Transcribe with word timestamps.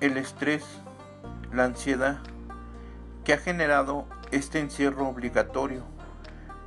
el 0.00 0.16
estrés, 0.16 0.64
la 1.52 1.64
ansiedad 1.64 2.20
que 3.22 3.34
ha 3.34 3.38
generado 3.38 4.06
este 4.30 4.58
encierro 4.58 5.06
obligatorio 5.06 5.84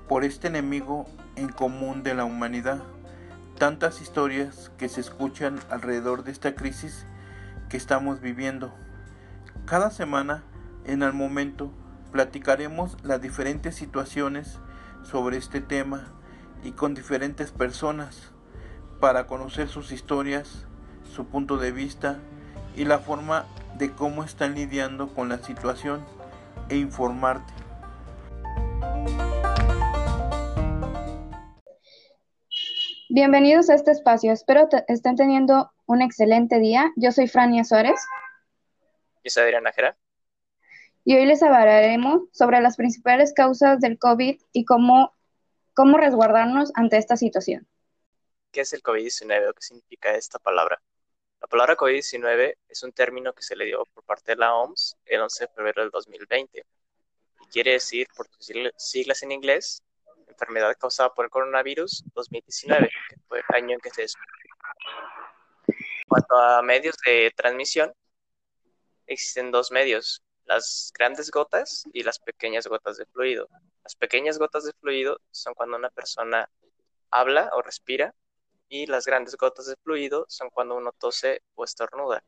por 0.07 0.23
este 0.23 0.49
enemigo 0.49 1.07
en 1.35 1.49
común 1.49 2.03
de 2.03 2.13
la 2.13 2.25
humanidad. 2.25 2.83
Tantas 3.57 4.01
historias 4.01 4.71
que 4.77 4.87
se 4.87 5.01
escuchan 5.01 5.59
alrededor 5.71 6.23
de 6.23 6.31
esta 6.31 6.53
crisis 6.53 7.07
que 7.69 7.77
estamos 7.77 8.21
viviendo. 8.21 8.71
Cada 9.65 9.89
semana, 9.89 10.43
en 10.85 11.01
el 11.01 11.13
momento, 11.13 11.71
platicaremos 12.11 12.97
las 13.03 13.19
diferentes 13.19 13.73
situaciones 13.73 14.59
sobre 15.01 15.37
este 15.37 15.59
tema 15.59 16.13
y 16.63 16.73
con 16.73 16.93
diferentes 16.93 17.51
personas 17.51 18.31
para 18.99 19.25
conocer 19.25 19.69
sus 19.69 19.91
historias, 19.91 20.67
su 21.03 21.25
punto 21.25 21.57
de 21.57 21.71
vista 21.71 22.19
y 22.75 22.85
la 22.85 22.99
forma 22.99 23.45
de 23.75 23.91
cómo 23.91 24.23
están 24.23 24.55
lidiando 24.55 25.13
con 25.13 25.29
la 25.29 25.37
situación 25.37 26.05
e 26.69 26.77
informarte. 26.77 27.53
Bienvenidos 33.09 33.69
a 33.69 33.75
este 33.75 33.91
espacio. 33.91 34.31
Espero 34.31 34.69
que 34.69 34.83
estén 34.87 35.15
teniendo 35.15 35.71
un 35.85 36.01
excelente 36.01 36.59
día. 36.59 36.91
Yo 36.95 37.11
soy 37.11 37.27
Frania 37.27 37.63
Suárez. 37.63 37.99
Yo 39.23 39.29
soy 39.29 39.43
Adriana 39.43 39.71
Jera. 39.71 39.97
Y 41.05 41.15
hoy 41.15 41.25
les 41.25 41.43
hablaremos 41.43 42.21
sobre 42.31 42.61
las 42.61 42.77
principales 42.77 43.33
causas 43.33 43.79
del 43.81 43.99
COVID 43.99 44.41
y 44.51 44.65
cómo, 44.65 45.13
cómo 45.73 45.97
resguardarnos 45.97 46.71
ante 46.75 46.97
esta 46.97 47.17
situación. 47.17 47.67
¿Qué 48.51 48.61
es 48.61 48.73
el 48.73 48.81
COVID-19 48.81 49.49
o 49.49 49.53
qué 49.53 49.61
significa 49.61 50.15
esta 50.15 50.39
palabra? 50.39 50.81
La 51.43 51.47
palabra 51.47 51.75
COVID-19 51.75 52.55
es 52.69 52.83
un 52.83 52.93
término 52.93 53.33
que 53.33 53.43
se 53.43 53.57
le 53.57 53.65
dio 53.65 53.85
por 53.93 54.05
parte 54.05 54.31
de 54.31 54.37
la 54.37 54.55
OMS 54.55 54.95
el 55.05 55.19
11 55.19 55.43
de 55.43 55.53
febrero 55.53 55.81
del 55.81 55.91
2020 55.91 56.65
y 57.41 57.45
quiere 57.47 57.73
decir, 57.73 58.07
por 58.15 58.29
sus 58.29 58.49
siglas 58.77 59.23
en 59.23 59.33
inglés, 59.33 59.83
enfermedad 60.29 60.73
causada 60.79 61.13
por 61.13 61.25
el 61.25 61.31
coronavirus 61.31 62.05
2019, 62.13 62.89
que 63.09 63.15
fue 63.27 63.39
el 63.39 63.55
año 63.57 63.73
en 63.73 63.81
que 63.81 63.89
se 63.89 64.03
En 64.03 65.75
cuanto 66.07 66.33
a 66.37 66.61
medios 66.61 66.95
de 67.05 67.29
transmisión, 67.35 67.93
existen 69.05 69.51
dos 69.51 69.69
medios, 69.69 70.23
las 70.45 70.93
grandes 70.97 71.29
gotas 71.29 71.83
y 71.91 72.03
las 72.03 72.19
pequeñas 72.19 72.67
gotas 72.67 72.95
de 72.95 73.05
fluido. 73.07 73.49
Las 73.83 73.97
pequeñas 73.97 74.39
gotas 74.39 74.63
de 74.63 74.71
fluido 74.79 75.19
son 75.31 75.53
cuando 75.55 75.75
una 75.75 75.89
persona 75.89 76.49
habla 77.11 77.49
o 77.51 77.61
respira 77.61 78.15
y 78.73 78.87
las 78.87 79.05
grandes 79.05 79.37
gotas 79.37 79.67
de 79.67 79.75
fluido 79.75 80.25
son 80.27 80.49
cuando 80.49 80.75
uno 80.75 80.91
tose 80.93 81.43
o 81.53 81.63
estornuda. 81.63 82.23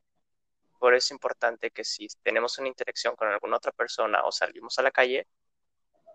Por 0.77 0.93
eso 0.93 1.07
es 1.07 1.11
importante 1.11 1.71
que 1.71 1.83
si 1.83 2.07
tenemos 2.21 2.59
una 2.59 2.67
interacción 2.67 3.15
con 3.15 3.29
alguna 3.29 3.57
otra 3.57 3.71
persona 3.71 4.23
o 4.23 4.31
salimos 4.31 4.77
a 4.77 4.83
la 4.83 4.91
calle, 4.91 5.27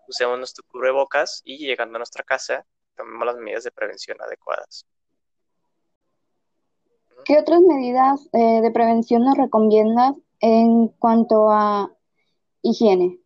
usemos 0.07 0.37
nuestro 0.37 0.63
cubrebocas 0.69 1.41
y 1.43 1.57
llegando 1.57 1.97
a 1.97 1.99
nuestra 1.99 2.23
casa, 2.23 2.65
tomemos 2.95 3.25
las 3.25 3.35
medidas 3.35 3.65
de 3.65 3.71
prevención 3.71 4.21
adecuadas. 4.21 4.85
¿Qué 7.25 7.37
otras 7.37 7.59
medidas 7.59 8.25
eh, 8.31 8.61
de 8.61 8.71
prevención 8.71 9.25
nos 9.25 9.37
recomiendas 9.37 10.15
en 10.39 10.87
cuanto 10.87 11.51
a 11.51 11.91
higiene? 12.61 13.19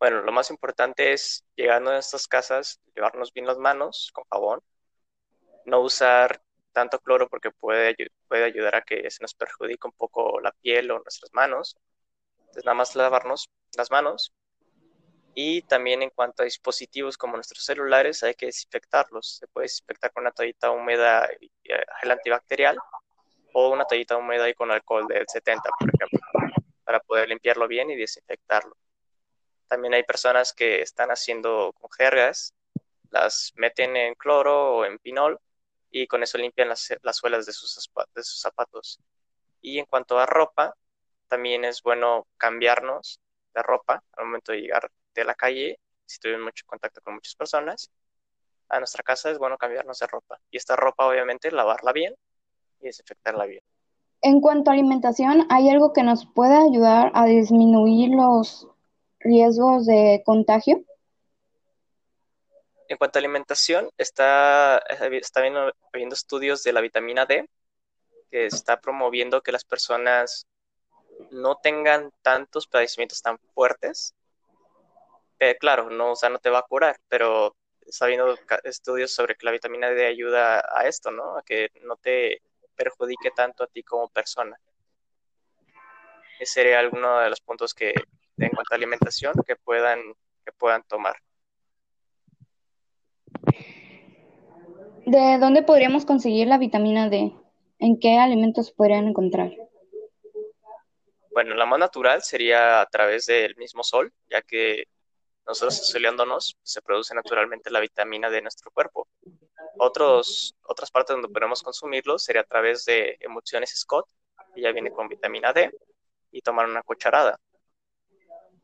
Bueno, 0.00 0.22
lo 0.22 0.32
más 0.32 0.50
importante 0.50 1.12
es 1.12 1.44
llegando 1.54 1.90
a 1.90 1.94
nuestras 1.94 2.26
casas, 2.26 2.80
llevarnos 2.96 3.32
bien 3.32 3.46
las 3.46 3.58
manos 3.58 4.10
con 4.12 4.24
jabón, 4.28 4.60
no 5.70 5.80
usar 5.80 6.42
tanto 6.72 6.98
cloro 7.00 7.28
porque 7.28 7.50
puede, 7.50 7.96
puede 8.28 8.44
ayudar 8.44 8.76
a 8.76 8.82
que 8.82 9.10
se 9.10 9.22
nos 9.22 9.34
perjudique 9.34 9.86
un 9.86 9.92
poco 9.92 10.40
la 10.40 10.52
piel 10.52 10.90
o 10.90 10.98
nuestras 10.98 11.32
manos. 11.32 11.76
Entonces 12.40 12.64
nada 12.64 12.74
más 12.74 12.94
lavarnos 12.96 13.48
las 13.76 13.90
manos. 13.90 14.32
Y 15.34 15.62
también 15.62 16.02
en 16.02 16.10
cuanto 16.10 16.42
a 16.42 16.44
dispositivos 16.44 17.16
como 17.16 17.36
nuestros 17.36 17.64
celulares, 17.64 18.22
hay 18.24 18.34
que 18.34 18.46
desinfectarlos. 18.46 19.36
Se 19.38 19.46
puede 19.46 19.66
desinfectar 19.66 20.12
con 20.12 20.22
una 20.22 20.32
toallita 20.32 20.70
húmeda 20.70 21.28
y 21.40 21.46
eh, 21.64 21.84
gel 22.00 22.10
antibacterial 22.10 22.76
o 23.52 23.70
una 23.70 23.84
toallita 23.84 24.16
húmeda 24.16 24.48
y 24.48 24.54
con 24.54 24.70
alcohol 24.70 25.06
del 25.06 25.24
70, 25.26 25.70
por 25.78 25.88
ejemplo, 25.88 26.20
para 26.84 27.00
poder 27.00 27.28
limpiarlo 27.28 27.68
bien 27.68 27.90
y 27.90 27.96
desinfectarlo. 27.96 28.76
También 29.68 29.94
hay 29.94 30.02
personas 30.02 30.52
que 30.52 30.82
están 30.82 31.10
haciendo 31.10 31.72
con 31.80 31.90
jergas, 31.92 32.54
las 33.10 33.52
meten 33.54 33.96
en 33.96 34.14
cloro 34.14 34.76
o 34.76 34.84
en 34.84 34.98
pinol 34.98 35.40
y 35.90 36.06
con 36.06 36.22
eso 36.22 36.38
limpian 36.38 36.68
las, 36.68 36.88
suelas 37.12 37.46
de 37.46 37.52
sus, 37.52 37.90
de 38.14 38.22
sus 38.22 38.40
zapatos. 38.40 39.00
Y 39.60 39.78
en 39.78 39.86
cuanto 39.86 40.18
a 40.18 40.26
ropa, 40.26 40.74
también 41.28 41.64
es 41.64 41.82
bueno 41.82 42.26
cambiarnos 42.36 43.20
de 43.54 43.62
ropa 43.62 44.02
al 44.12 44.26
momento 44.26 44.52
de 44.52 44.60
llegar 44.60 44.90
de 45.14 45.24
la 45.24 45.34
calle, 45.34 45.78
si 46.06 46.18
tuvimos 46.18 46.44
mucho 46.44 46.64
contacto 46.66 47.00
con 47.00 47.14
muchas 47.14 47.34
personas. 47.34 47.90
A 48.68 48.78
nuestra 48.78 49.02
casa 49.02 49.30
es 49.30 49.38
bueno 49.38 49.58
cambiarnos 49.58 49.98
de 49.98 50.06
ropa. 50.06 50.40
Y 50.50 50.56
esta 50.56 50.76
ropa, 50.76 51.06
obviamente, 51.06 51.50
lavarla 51.50 51.92
bien 51.92 52.14
y 52.80 52.86
desinfectarla 52.86 53.46
bien. 53.46 53.62
En 54.22 54.40
cuanto 54.40 54.70
a 54.70 54.74
alimentación, 54.74 55.46
¿hay 55.50 55.70
algo 55.70 55.92
que 55.92 56.02
nos 56.02 56.26
pueda 56.26 56.62
ayudar 56.62 57.10
a 57.14 57.26
disminuir 57.26 58.10
los 58.10 58.68
riesgos 59.18 59.86
de 59.86 60.22
contagio? 60.24 60.84
En 62.90 62.96
cuanto 62.96 63.18
a 63.18 63.20
alimentación, 63.20 63.88
está, 63.98 64.78
está 65.12 65.40
viendo, 65.40 65.72
habiendo 65.92 66.14
estudios 66.16 66.64
de 66.64 66.72
la 66.72 66.80
vitamina 66.80 67.24
D 67.24 67.48
que 68.32 68.46
está 68.46 68.80
promoviendo 68.80 69.42
que 69.42 69.52
las 69.52 69.64
personas 69.64 70.48
no 71.30 71.54
tengan 71.62 72.10
tantos 72.20 72.66
padecimientos 72.66 73.22
tan 73.22 73.38
fuertes. 73.54 74.16
Eh, 75.38 75.56
claro, 75.56 75.88
no, 75.88 76.10
o 76.10 76.16
sea, 76.16 76.30
no 76.30 76.40
te 76.40 76.50
va 76.50 76.58
a 76.58 76.66
curar, 76.68 76.98
pero 77.06 77.54
está 77.86 78.06
habiendo 78.06 78.36
estudios 78.64 79.12
sobre 79.12 79.36
que 79.36 79.46
la 79.46 79.52
vitamina 79.52 79.90
D 79.90 80.06
ayuda 80.06 80.58
a 80.76 80.88
esto, 80.88 81.12
¿no? 81.12 81.38
A 81.38 81.44
que 81.44 81.70
no 81.82 81.96
te 81.96 82.42
perjudique 82.74 83.30
tanto 83.30 83.62
a 83.62 83.68
ti 83.68 83.84
como 83.84 84.08
persona. 84.08 84.58
Ese 86.40 86.54
sería 86.54 86.80
alguno 86.80 87.20
de 87.20 87.30
los 87.30 87.40
puntos 87.40 87.72
que, 87.72 87.94
en 88.36 88.50
cuanto 88.50 88.74
a 88.74 88.76
alimentación, 88.76 89.34
que 89.46 89.54
puedan, 89.54 90.00
que 90.44 90.50
puedan 90.50 90.82
tomar. 90.82 91.14
¿De 95.06 95.38
dónde 95.38 95.62
podríamos 95.62 96.04
conseguir 96.04 96.46
la 96.46 96.58
vitamina 96.58 97.08
D? 97.08 97.32
¿En 97.78 97.98
qué 97.98 98.18
alimentos 98.18 98.70
podrían 98.70 99.08
encontrar? 99.08 99.50
Bueno, 101.32 101.54
la 101.54 101.66
más 101.66 101.78
natural 101.78 102.22
sería 102.22 102.80
a 102.80 102.86
través 102.86 103.26
del 103.26 103.56
mismo 103.56 103.82
sol, 103.82 104.12
ya 104.28 104.42
que 104.42 104.84
nosotros 105.46 105.86
soleándonos 105.88 106.56
se 106.62 106.82
produce 106.82 107.14
naturalmente 107.14 107.70
la 107.70 107.80
vitamina 107.80 108.30
D 108.30 108.38
en 108.38 108.44
nuestro 108.44 108.70
cuerpo. 108.70 109.08
Otros, 109.78 110.54
otras 110.62 110.90
partes 110.90 111.14
donde 111.14 111.28
podemos 111.28 111.62
consumirlo 111.62 112.18
sería 112.18 112.42
a 112.42 112.44
través 112.44 112.84
de 112.84 113.16
emulsiones 113.20 113.70
Scott, 113.74 114.06
que 114.54 114.60
ya 114.60 114.72
viene 114.72 114.90
con 114.90 115.08
vitamina 115.08 115.52
D, 115.52 115.70
y 116.30 116.40
tomar 116.42 116.68
una 116.68 116.82
cucharada. 116.82 117.38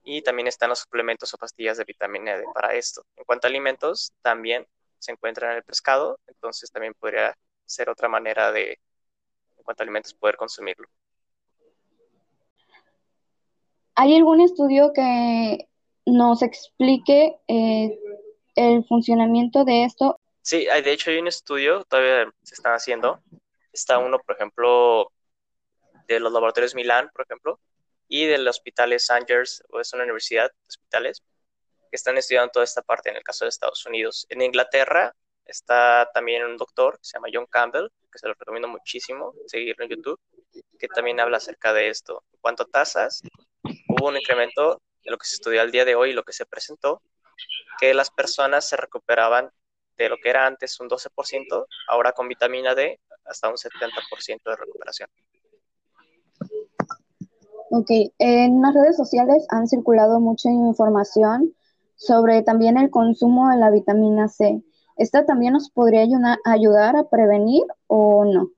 Y 0.09 0.22
también 0.22 0.47
están 0.47 0.69
los 0.69 0.78
suplementos 0.78 1.34
o 1.34 1.37
pastillas 1.37 1.78
de 1.78 1.84
vitamina 1.84 2.39
D 2.39 2.44
para 2.55 2.75
esto. 2.75 3.05
En 3.17 3.25
cuanto 3.25 3.49
a 3.49 3.50
alimentos, 3.50 4.12
también 4.22 4.65
se 5.00 5.11
encuentra 5.11 5.50
en 5.50 5.56
el 5.56 5.65
pescado, 5.65 6.21
entonces 6.28 6.71
también 6.71 6.94
podría 6.94 7.37
ser 7.65 7.91
otra 7.91 8.09
manera 8.09 8.53
de, 8.53 8.78
en 9.56 9.65
cuanto 9.65 9.83
a 9.83 9.84
alimentos, 9.84 10.15
poder 10.15 10.37
consumirlo. 10.37 10.87
¿Hay 13.97 14.15
algún 14.15 14.41
estudio 14.41 14.93
que 14.95 15.69
nos 16.05 16.41
explique 16.43 17.41
eh, 17.49 17.99
el 18.55 18.84
funcionamiento 18.84 19.65
de 19.65 19.87
esto? 19.87 20.21
Sí, 20.41 20.66
de 20.66 20.93
hecho 20.93 21.11
hay 21.11 21.19
un 21.19 21.27
estudio, 21.27 21.83
todavía 21.83 22.33
se 22.45 22.55
están 22.55 22.75
haciendo. 22.75 23.21
Está 23.72 23.99
uno, 23.99 24.21
por 24.21 24.37
ejemplo, 24.37 25.10
de 26.07 26.21
los 26.21 26.33
laboratorios 26.33 26.77
Milán, 26.77 27.10
por 27.13 27.25
ejemplo, 27.25 27.59
y 28.09 28.27
del 28.27 28.47
hospital 28.47 28.99
Sangers, 28.99 29.63
o 29.71 29.81
es 29.81 29.93
una 29.93 30.05
universidad 30.05 30.51
de 30.51 30.69
hospitales, 30.69 31.23
que 31.91 31.97
están 31.97 32.17
estudiando 32.19 32.51
toda 32.51 32.65
esta 32.65 32.83
parte 32.83 33.11
en 33.11 33.17
el 33.17 33.23
caso 33.23 33.45
de 33.45 33.51
Estados 33.51 33.85
Unidos. 33.87 34.27
En 34.29 34.43
Inglaterra 34.43 35.15
está 35.45 36.11
también 36.13 36.45
un 36.45 36.57
doctor 36.57 36.95
que 36.99 37.05
se 37.05 37.15
llama 37.15 37.29
John 37.33 37.47
Campbell, 37.47 37.89
que 38.11 38.19
se 38.19 38.27
lo 38.27 38.35
recomiendo 38.35 38.69
muchísimo 38.69 39.35
seguirlo 39.47 39.85
en 39.85 39.91
YouTube, 39.91 40.21
que 40.79 40.89
también 40.89 41.21
habla 41.21 41.37
acerca 41.37 41.73
de 41.73 41.89
esto. 41.89 42.25
En 42.33 42.39
cuanto 42.41 42.65
a 42.65 42.67
tasas, 42.67 43.23
hubo 43.89 44.09
un 44.09 44.17
incremento 44.17 44.83
de 45.05 45.11
lo 45.11 45.19
que 45.19 45.27
se 45.27 45.37
estudió 45.37 45.61
al 45.61 45.71
día 45.71 45.85
de 45.85 45.95
hoy 45.95 46.11
y 46.11 46.15
lo 46.15 46.25
que 46.25 46.33
se 46.33 46.47
presentó, 46.47 47.03
que 47.79 47.95
las 47.95 48.11
personas 48.11 48.69
se 48.69 48.77
recuperaban 48.77 49.51
de 49.97 50.09
lo 50.09 50.17
que 50.19 50.31
era 50.31 50.47
antes 50.47 50.79
un 50.81 50.89
12%, 50.89 51.67
ahora 51.89 52.13
con 52.13 52.29
vitamina 52.29 52.75
D 52.75 53.01
hasta 53.25 53.49
un 53.49 53.57
70% 53.57 54.41
de 54.45 54.57
recuperación. 54.57 55.09
Ok, 57.71 57.91
en 58.18 58.63
las 58.63 58.74
redes 58.74 58.97
sociales 58.97 59.47
han 59.51 59.66
circulado 59.66 60.21
mucha 60.21 60.51
información 60.51 61.54
sobre 61.97 62.42
también 62.42 62.77
el 62.77 62.91
consumo 62.91 63.48
de 63.51 63.57
la 63.57 63.71
vitamina 63.71 64.28
C. 64.28 64.63
¿Esta 64.97 65.27
también 65.27 65.53
nos 65.53 65.71
podría 65.71 66.07
ayudar 66.45 66.97
a 66.97 67.09
prevenir 67.09 67.65
o 67.86 68.24
no? 68.24 68.51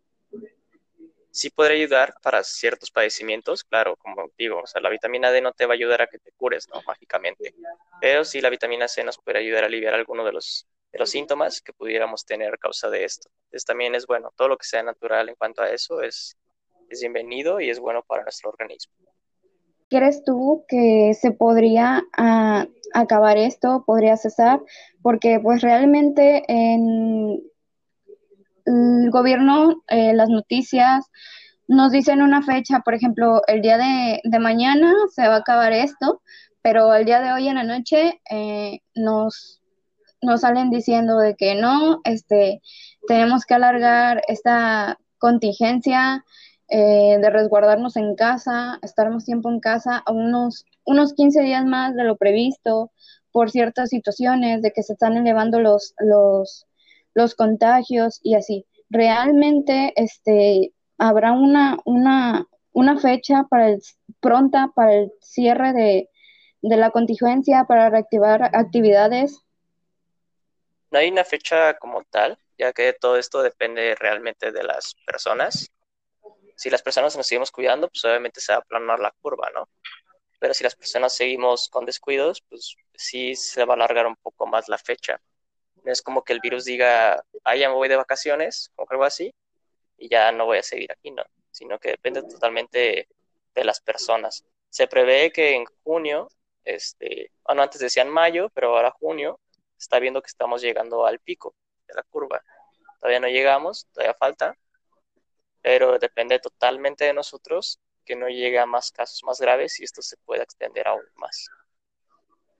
sí 1.38 1.50
podría 1.50 1.76
ayudar 1.76 2.14
para 2.20 2.42
ciertos 2.42 2.90
padecimientos, 2.90 3.62
claro, 3.62 3.96
como 3.96 4.28
digo, 4.36 4.60
o 4.60 4.66
sea, 4.66 4.80
la 4.80 4.90
vitamina 4.90 5.30
D 5.30 5.40
no 5.40 5.52
te 5.52 5.66
va 5.66 5.74
a 5.74 5.76
ayudar 5.76 6.02
a 6.02 6.08
que 6.08 6.18
te 6.18 6.32
cures, 6.32 6.68
¿no? 6.68 6.82
Mágicamente, 6.84 7.54
pero 8.00 8.24
sí 8.24 8.40
la 8.40 8.50
vitamina 8.50 8.88
C 8.88 9.04
nos 9.04 9.18
puede 9.18 9.38
ayudar 9.38 9.62
a 9.62 9.68
aliviar 9.68 9.94
algunos 9.94 10.26
de 10.26 10.32
los, 10.32 10.66
de 10.90 10.98
los 10.98 11.10
síntomas 11.10 11.60
que 11.60 11.72
pudiéramos 11.72 12.24
tener 12.24 12.54
a 12.54 12.56
causa 12.56 12.90
de 12.90 13.04
esto. 13.04 13.30
Entonces 13.44 13.64
también 13.64 13.94
es 13.94 14.04
bueno, 14.06 14.32
todo 14.36 14.48
lo 14.48 14.56
que 14.56 14.66
sea 14.66 14.82
natural 14.82 15.28
en 15.28 15.36
cuanto 15.36 15.62
a 15.62 15.70
eso 15.70 16.02
es, 16.02 16.36
es 16.88 17.00
bienvenido 17.00 17.60
y 17.60 17.70
es 17.70 17.78
bueno 17.78 18.02
para 18.06 18.22
nuestro 18.22 18.50
organismo. 18.50 18.92
¿Crees 19.90 20.22
tú 20.24 20.64
que 20.68 21.14
se 21.14 21.30
podría 21.30 22.02
ah, 22.16 22.66
acabar 22.92 23.38
esto, 23.38 23.84
podría 23.86 24.16
cesar? 24.16 24.60
Porque 25.02 25.40
pues 25.40 25.62
realmente 25.62 26.42
en 26.48 27.40
el 28.66 29.10
gobierno, 29.10 29.82
eh, 29.88 30.12
las 30.14 30.28
noticias 30.28 31.06
nos 31.68 31.92
dicen 31.92 32.22
una 32.22 32.42
fecha, 32.42 32.80
por 32.80 32.94
ejemplo, 32.94 33.42
el 33.46 33.62
día 33.62 33.78
de, 33.78 34.38
mañana 34.38 34.94
se 35.14 35.26
va 35.26 35.36
a 35.36 35.38
acabar 35.38 35.72
esto, 35.72 36.22
pero 36.62 36.94
el 36.94 37.04
día 37.04 37.20
de 37.20 37.32
hoy 37.32 37.48
en 37.48 37.56
la 37.56 37.64
noche 37.64 38.20
eh, 38.30 38.80
nos, 38.94 39.62
nos 40.20 40.42
salen 40.42 40.70
diciendo 40.70 41.18
de 41.18 41.34
que 41.34 41.54
no, 41.54 42.00
este, 42.04 42.60
tenemos 43.06 43.44
que 43.44 43.54
alargar 43.54 44.22
esta 44.28 44.98
contingencia, 45.18 46.24
eh, 46.70 47.16
de 47.18 47.30
resguardarnos 47.30 47.96
en 47.96 48.14
casa, 48.14 48.78
estar 48.82 49.10
más 49.10 49.24
tiempo 49.24 49.48
en 49.48 49.58
casa, 49.58 50.04
unos, 50.06 50.66
unos 50.84 51.14
15 51.14 51.40
días 51.40 51.64
más 51.64 51.96
de 51.96 52.04
lo 52.04 52.16
previsto 52.16 52.92
por 53.32 53.50
ciertas 53.50 53.88
situaciones, 53.88 54.60
de 54.60 54.72
que 54.72 54.82
se 54.82 54.92
están 54.92 55.16
elevando 55.16 55.60
los, 55.60 55.94
los, 55.98 56.66
los 57.14 57.34
contagios 57.34 58.20
y 58.22 58.34
así. 58.34 58.66
Realmente 58.90 59.94
este, 59.96 60.74
habrá 60.98 61.32
una, 61.32 61.78
una, 61.86 62.46
una 62.72 62.98
fecha 62.98 63.44
para 63.48 63.70
el, 63.70 63.82
pronta 64.20 64.70
para 64.74 64.92
el 64.92 65.12
cierre 65.22 65.72
de, 65.72 66.10
de 66.60 66.76
la 66.76 66.90
contingencia, 66.90 67.64
para 67.64 67.88
reactivar 67.88 68.42
actividades. 68.54 69.42
No 70.90 70.98
hay 70.98 71.08
una 71.08 71.24
fecha 71.24 71.78
como 71.78 72.02
tal, 72.04 72.38
ya 72.58 72.74
que 72.74 72.92
todo 72.92 73.16
esto 73.16 73.42
depende 73.42 73.94
realmente 73.94 74.52
de 74.52 74.64
las 74.64 74.94
personas 75.06 75.70
si 76.58 76.70
las 76.70 76.82
personas 76.82 77.16
nos 77.16 77.24
seguimos 77.24 77.52
cuidando, 77.52 77.88
pues 77.88 78.04
obviamente 78.04 78.40
se 78.40 78.52
va 78.52 78.56
a 78.56 78.60
aplanar 78.62 78.98
la 78.98 79.14
curva, 79.22 79.48
¿no? 79.54 79.68
Pero 80.40 80.54
si 80.54 80.64
las 80.64 80.74
personas 80.74 81.14
seguimos 81.14 81.68
con 81.68 81.86
descuidos, 81.86 82.42
pues 82.48 82.74
sí 82.94 83.36
se 83.36 83.64
va 83.64 83.74
a 83.74 83.76
alargar 83.76 84.08
un 84.08 84.16
poco 84.16 84.44
más 84.44 84.68
la 84.68 84.76
fecha. 84.76 85.20
No 85.84 85.92
es 85.92 86.02
como 86.02 86.24
que 86.24 86.32
el 86.32 86.40
virus 86.40 86.64
diga, 86.64 87.24
ah, 87.44 87.56
ya 87.56 87.68
me 87.68 87.76
voy 87.76 87.88
de 87.88 87.94
vacaciones, 87.94 88.72
o 88.74 88.84
algo 88.90 89.04
así, 89.04 89.32
y 89.96 90.08
ya 90.08 90.32
no 90.32 90.46
voy 90.46 90.58
a 90.58 90.64
seguir 90.64 90.90
aquí, 90.90 91.12
¿no? 91.12 91.22
Sino 91.52 91.78
que 91.78 91.90
depende 91.90 92.22
totalmente 92.24 93.08
de 93.54 93.64
las 93.64 93.80
personas. 93.80 94.44
Se 94.68 94.88
prevé 94.88 95.30
que 95.30 95.54
en 95.54 95.64
junio, 95.84 96.28
este, 96.64 97.30
bueno, 97.44 97.62
antes 97.62 97.80
decían 97.80 98.08
mayo, 98.08 98.50
pero 98.52 98.76
ahora 98.76 98.90
junio, 98.90 99.38
está 99.78 100.00
viendo 100.00 100.20
que 100.22 100.26
estamos 100.26 100.60
llegando 100.60 101.06
al 101.06 101.20
pico 101.20 101.54
de 101.86 101.94
la 101.94 102.02
curva. 102.02 102.42
Todavía 102.98 103.20
no 103.20 103.28
llegamos, 103.28 103.86
todavía 103.92 104.14
falta, 104.14 104.56
pero 105.62 105.98
depende 105.98 106.38
totalmente 106.38 107.04
de 107.04 107.14
nosotros 107.14 107.80
que 108.04 108.16
no 108.16 108.28
llegue 108.28 108.58
a 108.58 108.66
más 108.66 108.90
casos 108.90 109.22
más 109.24 109.40
graves 109.40 109.78
y 109.80 109.84
esto 109.84 110.00
se 110.00 110.16
pueda 110.24 110.42
extender 110.42 110.88
aún 110.88 111.02
más. 111.16 111.48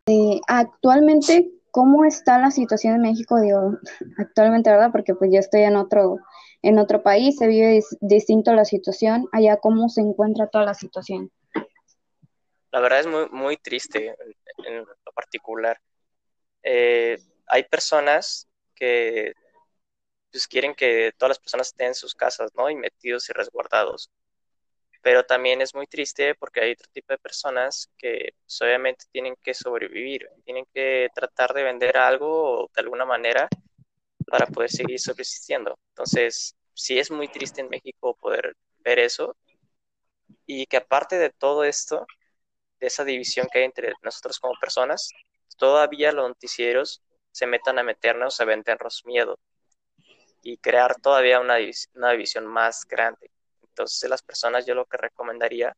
Eh, 0.06 0.40
actualmente, 0.46 1.50
¿cómo 1.70 2.04
está 2.04 2.38
la 2.38 2.50
situación 2.50 2.94
en 2.94 3.02
México? 3.02 3.40
Digo, 3.40 3.78
actualmente, 4.18 4.70
¿verdad? 4.70 4.90
Porque 4.92 5.14
pues 5.14 5.30
yo 5.32 5.38
estoy 5.38 5.62
en 5.62 5.76
otro, 5.76 6.18
en 6.62 6.78
otro 6.78 7.02
país, 7.02 7.36
se 7.36 7.46
vive 7.46 7.82
distinto 8.00 8.52
la 8.52 8.64
situación. 8.64 9.28
Allá, 9.32 9.56
¿cómo 9.58 9.88
se 9.88 10.02
encuentra 10.02 10.48
toda 10.48 10.64
la 10.64 10.74
situación? 10.74 11.30
La 12.70 12.80
verdad 12.80 13.00
es 13.00 13.06
muy, 13.06 13.28
muy 13.30 13.56
triste 13.56 14.14
en, 14.66 14.78
lo 14.78 15.12
particular. 15.14 15.80
Eh, 16.62 17.18
hay 17.46 17.64
personas 17.64 18.46
que 18.74 19.32
pues 20.30 20.46
quieren 20.46 20.75
que 20.75 21.12
todas 21.16 21.30
las 21.30 21.38
personas 21.38 21.69
estén 21.69 21.88
en 21.88 21.94
sus 21.94 22.14
casas, 22.14 22.50
¿no? 22.54 22.70
Y 22.70 22.76
metidos 22.76 23.28
y 23.28 23.32
resguardados. 23.32 24.10
Pero 25.02 25.25
también 25.25 25.60
es 25.60 25.75
muy 25.75 25.86
triste 25.86 26.34
porque 26.34 26.60
hay 26.60 26.72
otro 26.72 26.90
tipo 26.92 27.12
de 27.12 27.19
personas 27.19 27.90
que 27.96 28.34
pues, 28.44 28.60
obviamente 28.62 29.06
tienen 29.12 29.36
que 29.42 29.54
sobrevivir, 29.54 30.28
tienen 30.44 30.66
que 30.75 31.08
tratar 31.14 31.54
de 31.54 31.62
vender 31.62 31.96
algo 31.96 32.70
de 32.75 32.82
alguna 32.82 33.04
manera 33.04 33.48
para 34.26 34.46
poder 34.46 34.70
seguir 34.70 35.00
subsistiendo. 35.00 35.78
Entonces, 35.90 36.56
sí 36.75 36.98
es 36.98 37.10
muy 37.10 37.28
triste 37.28 37.60
en 37.60 37.69
México 37.69 38.16
poder 38.20 38.56
ver 38.80 38.98
eso 38.98 39.36
y 40.46 40.66
que 40.66 40.78
aparte 40.78 41.19
de 41.19 41.30
todo 41.30 41.64
esto, 41.64 42.06
de 42.80 42.86
esa 42.88 43.04
división 43.04 43.48
que 43.52 43.60
hay 43.60 43.64
entre 43.66 43.92
nosotros 44.02 44.38
como 44.40 44.54
personas, 44.60 45.10
todavía 45.58 46.12
los 46.12 46.28
noticieros 46.28 47.02
se 47.32 47.46
metan 47.46 47.78
a 47.78 47.82
meternos 47.82 48.40
a 48.40 48.44
vendernos 48.44 49.04
miedo 49.06 49.38
y 50.43 50.58
crear 50.58 51.00
todavía 51.00 51.40
una, 51.40 51.56
una 51.94 52.12
división 52.12 52.46
más 52.46 52.87
grande. 52.87 53.31
Entonces, 53.62 54.08
las 54.11 54.23
personas 54.23 54.67
yo 54.67 54.75
lo 54.75 54.87
que 54.87 54.96
recomendaría 54.96 55.76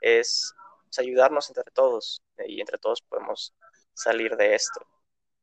es 0.00 0.54
pues, 0.84 0.98
ayudarnos 0.98 1.48
entre 1.48 1.70
todos 1.72 2.22
y 2.46 2.60
entre 2.60 2.78
todos 2.78 3.02
podemos 3.02 3.54
salir 3.94 4.36
de 4.36 4.54
esto. 4.54 4.86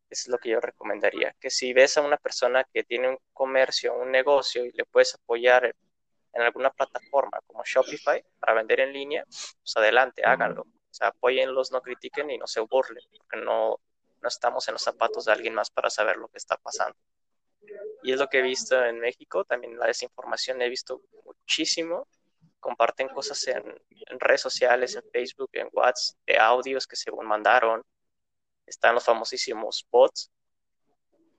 Eso 0.09 0.23
es 0.23 0.27
lo 0.27 0.37
que 0.37 0.49
yo 0.49 0.59
recomendaría. 0.59 1.35
Que 1.39 1.49
si 1.49 1.73
ves 1.73 1.97
a 1.97 2.01
una 2.01 2.17
persona 2.17 2.63
que 2.73 2.83
tiene 2.83 3.09
un 3.09 3.17
comercio, 3.33 3.95
un 3.95 4.11
negocio 4.11 4.65
y 4.65 4.71
le 4.71 4.85
puedes 4.85 5.15
apoyar 5.15 5.75
en 6.33 6.41
alguna 6.41 6.71
plataforma 6.71 7.39
como 7.45 7.63
Shopify 7.63 8.23
para 8.39 8.53
vender 8.53 8.79
en 8.81 8.93
línea, 8.93 9.23
pues 9.25 9.75
adelante, 9.75 10.23
háganlo. 10.23 10.61
O 10.61 10.93
sea, 10.93 11.09
apóyenlos, 11.09 11.71
no 11.71 11.81
critiquen 11.81 12.31
y 12.31 12.37
no 12.37 12.47
se 12.47 12.61
burlen, 12.61 13.03
porque 13.17 13.37
no, 13.37 13.79
no 14.21 14.27
estamos 14.27 14.67
en 14.67 14.73
los 14.73 14.81
zapatos 14.81 15.25
de 15.25 15.31
alguien 15.31 15.53
más 15.53 15.69
para 15.69 15.89
saber 15.89 16.17
lo 16.17 16.27
que 16.27 16.37
está 16.37 16.57
pasando. 16.57 16.97
Y 18.01 18.13
es 18.13 18.19
lo 18.19 18.27
que 18.27 18.39
he 18.39 18.41
visto 18.41 18.83
en 18.83 18.99
México, 18.99 19.43
también 19.43 19.77
la 19.77 19.87
desinformación 19.87 20.61
he 20.61 20.69
visto 20.69 21.01
muchísimo. 21.25 22.07
Comparten 22.59 23.09
cosas 23.09 23.45
en, 23.47 23.63
redes 24.19 24.41
sociales, 24.41 24.95
en 24.95 25.03
Facebook, 25.11 25.49
en 25.53 25.69
WhatsApp, 25.71 26.17
de 26.25 26.37
audios 26.37 26.87
que 26.87 26.95
según 26.95 27.25
mandaron. 27.25 27.83
Están 28.65 28.95
los 28.95 29.05
famosísimos 29.05 29.85
bots, 29.89 30.31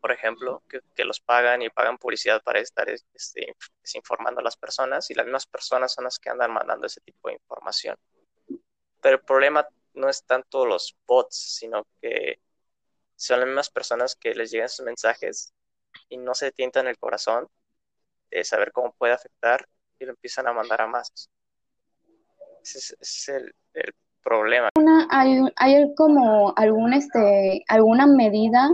por 0.01 0.13
ejemplo, 0.13 0.63
que, 0.69 1.05
los 1.05 1.21
pagan 1.21 1.63
y 1.63 1.71
pagan 1.71 1.99
publicidad 1.99 2.43
para 2.43 2.59
estar 2.61 2.89
este, 2.89 3.55
desinformando 3.83 4.41
a 4.41 4.45
las 4.45 4.57
personas 4.57 5.11
y 5.11 5.15
las 5.15 5.27
mismas 5.27 5.47
personas 5.47 5.93
son 5.93 6.05
las 6.05 6.19
que 6.19 6.31
andan 6.31 6.53
mandando 6.53 6.87
ese 6.87 7.01
tipo 7.01 7.29
de 7.29 7.35
información. 7.35 7.97
Pero 9.01 9.17
el 9.17 9.23
problema 9.23 9.67
no 9.95 10.09
es 10.09 10.25
tanto 10.25 10.67
los 10.67 10.97
bots, 11.07 11.37
sino 11.37 11.87
que 12.01 12.41
son 13.17 13.41
las 13.41 13.47
mismas 13.47 13.71
personas 13.71 14.17
que 14.17 14.35
les 14.35 14.51
llegan 14.51 14.69
sus 14.69 14.85
mensajes 14.85 15.53
y 16.09 16.17
no 16.17 16.35
se 16.35 16.53
tienta 16.53 16.81
en 16.81 16.89
el 16.89 16.99
corazón 16.99 17.49
de 18.31 18.45
saber 18.45 18.73
cómo 18.73 18.93
puede 18.93 19.13
afectar 19.13 19.67
y 19.99 20.05
lo 20.05 20.13
empiezan 20.13 20.47
a 20.47 20.53
mandar 20.53 20.81
a 20.83 20.87
más. 20.87 21.31
Ese 22.63 22.95
es, 23.01 23.29
el, 23.29 23.53
problema. 24.23 24.69
hay, 25.11 25.41
hay 25.57 25.95
como 25.95 26.53
algún, 26.55 26.93
este, 26.93 27.65
alguna 27.69 28.07
medida 28.07 28.69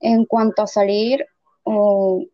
en 0.00 0.24
cuanto 0.24 0.62
a 0.62 0.66
salir 0.66 1.24
o 1.62 2.24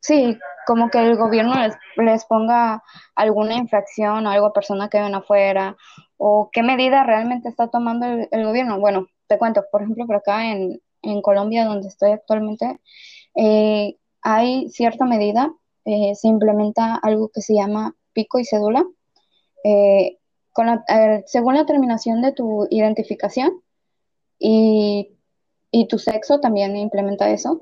sí, 0.00 0.38
como 0.66 0.88
que 0.88 0.98
el 0.98 1.16
gobierno 1.16 1.54
les, 1.96 2.24
ponga 2.24 2.82
alguna 3.14 3.54
infracción 3.54 4.26
o 4.26 4.30
algo 4.30 4.46
a 4.46 4.52
personas 4.52 4.88
que 4.88 5.00
ven 5.00 5.14
afuera 5.14 5.76
o 6.16 6.48
qué 6.52 6.62
medida 6.62 7.04
realmente 7.04 7.48
está 7.48 7.68
tomando 7.68 8.06
el, 8.06 8.44
gobierno. 8.44 8.78
Bueno, 8.80 9.06
te 9.26 9.38
cuento, 9.38 9.64
por 9.70 9.82
ejemplo, 9.82 10.06
por 10.06 10.16
acá 10.16 10.46
en, 10.50 10.80
en 11.02 11.22
Colombia, 11.22 11.64
donde 11.64 11.88
estoy 11.88 12.12
actualmente, 12.12 12.80
eh, 13.36 13.96
hay 14.22 14.68
cierta 14.70 15.04
medida, 15.04 15.52
eh, 15.84 16.14
se 16.14 16.26
implementa 16.26 16.96
algo 16.96 17.28
que 17.28 17.42
se 17.42 17.54
llama 17.54 17.94
pico 18.12 18.38
y 18.38 18.44
cédula. 18.44 18.84
Eh, 19.62 20.18
con 20.52 20.66
según 21.26 21.54
la 21.54 21.66
terminación 21.66 22.22
de 22.22 22.32
tu 22.32 22.66
identificación 22.70 23.62
y, 24.38 25.12
tu 25.90 25.98
sexo 25.98 26.40
también 26.40 26.74
implementa 26.74 27.28
eso, 27.28 27.60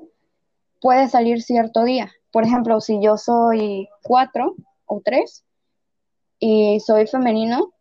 puede 0.79 1.09
salir 1.09 1.41
cierto 1.41 1.83
día. 1.83 2.09
Por 2.31 2.45
ejemplo, 2.45 2.79
si 2.79 3.01
yo 3.01 3.17
soy 3.17 3.89
cuatro 4.01 4.55
o 4.85 5.01
tres 5.03 5.43
y 6.39 6.79
soy 6.79 7.07
femenino, 7.07 7.73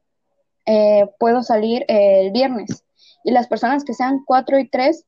puedo 1.21 1.45
salir 1.45 1.85
el 1.87 2.33
viernes. 2.33 2.85
Y 3.23 3.31
las 3.31 3.47
personas 3.47 3.85
que 3.85 3.95
sean 3.95 4.25
cuatro 4.27 4.59
y 4.59 4.69
tres 4.69 5.07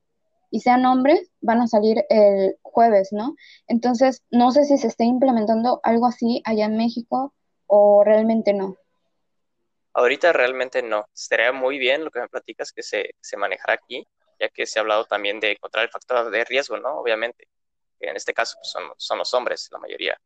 y 0.53 0.61
sean 0.61 0.87
hombres, 0.87 1.29
van 1.41 1.61
a 1.61 1.67
salir 1.67 2.05
el 2.09 2.57
jueves, 2.77 3.09
¿no? 3.11 3.37
Entonces, 3.69 4.23
no 4.31 4.51
sé 4.51 4.67
si 4.67 4.77
se 4.77 4.89
está 4.89 5.05
implementando 5.05 5.81
algo 5.83 6.07
así 6.07 6.43
allá 6.45 6.67
en 6.67 6.77
México 6.77 7.33
o 7.67 8.05
realmente 8.05 8.53
no. 8.53 8.77
Ahorita 9.95 10.35
realmente 10.35 10.83
no. 10.83 11.09
Estaría 11.15 11.53
muy 11.53 11.79
bien 11.79 12.05
lo 12.05 12.11
que 12.11 12.21
me 12.21 12.29
platicas 12.29 12.73
que 12.73 12.83
se, 12.83 13.15
se 13.19 13.39
manejara 13.39 13.73
aquí, 13.73 14.07
ya 14.39 14.51
que 14.51 14.67
se 14.67 14.79
ha 14.79 14.83
hablado 14.83 15.07
también 15.07 15.41
de 15.41 15.53
encontrar 15.53 15.85
el 15.85 15.91
factor 15.91 16.31
de 16.31 16.45
riesgo, 16.45 16.77
¿no? 16.77 17.01
Obviamente. 17.01 17.49
En 17.99 18.15
este 18.15 18.35
caso 18.35 18.59
pues, 18.59 18.71
son, 18.71 18.83
son 18.99 19.17
los 19.17 19.33
hombres, 19.33 19.71
la 19.73 19.79
mayoría. 19.79 20.21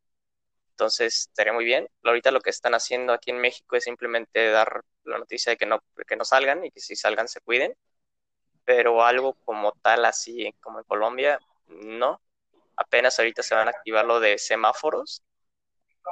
Entonces, 0.70 1.28
estaría 1.28 1.52
muy 1.52 1.64
bien. 1.64 1.88
Ahorita 2.02 2.32
lo 2.32 2.40
que 2.40 2.50
están 2.50 2.74
haciendo 2.74 3.12
aquí 3.12 3.30
en 3.30 3.38
México 3.38 3.76
es 3.76 3.84
simplemente 3.84 4.50
dar 4.50 4.82
la 5.04 5.18
noticia 5.18 5.50
de 5.50 5.56
que 5.56 5.66
no, 5.66 5.78
que 6.04 6.16
no 6.16 6.24
salgan 6.24 6.64
y 6.64 6.72
que 6.72 6.80
si 6.80 6.96
salgan 6.96 7.28
se 7.28 7.40
cuiden. 7.40 7.76
Pero 8.64 9.04
algo 9.04 9.34
como 9.44 9.70
tal, 9.82 10.04
así 10.04 10.52
como 10.60 10.80
en 10.80 10.84
Colombia, 10.84 11.38
no. 11.68 12.20
Apenas 12.80 13.18
ahorita 13.18 13.42
se 13.42 13.54
van 13.54 13.68
a 13.68 13.72
activar 13.72 14.06
lo 14.06 14.20
de 14.20 14.38
semáforos, 14.38 15.22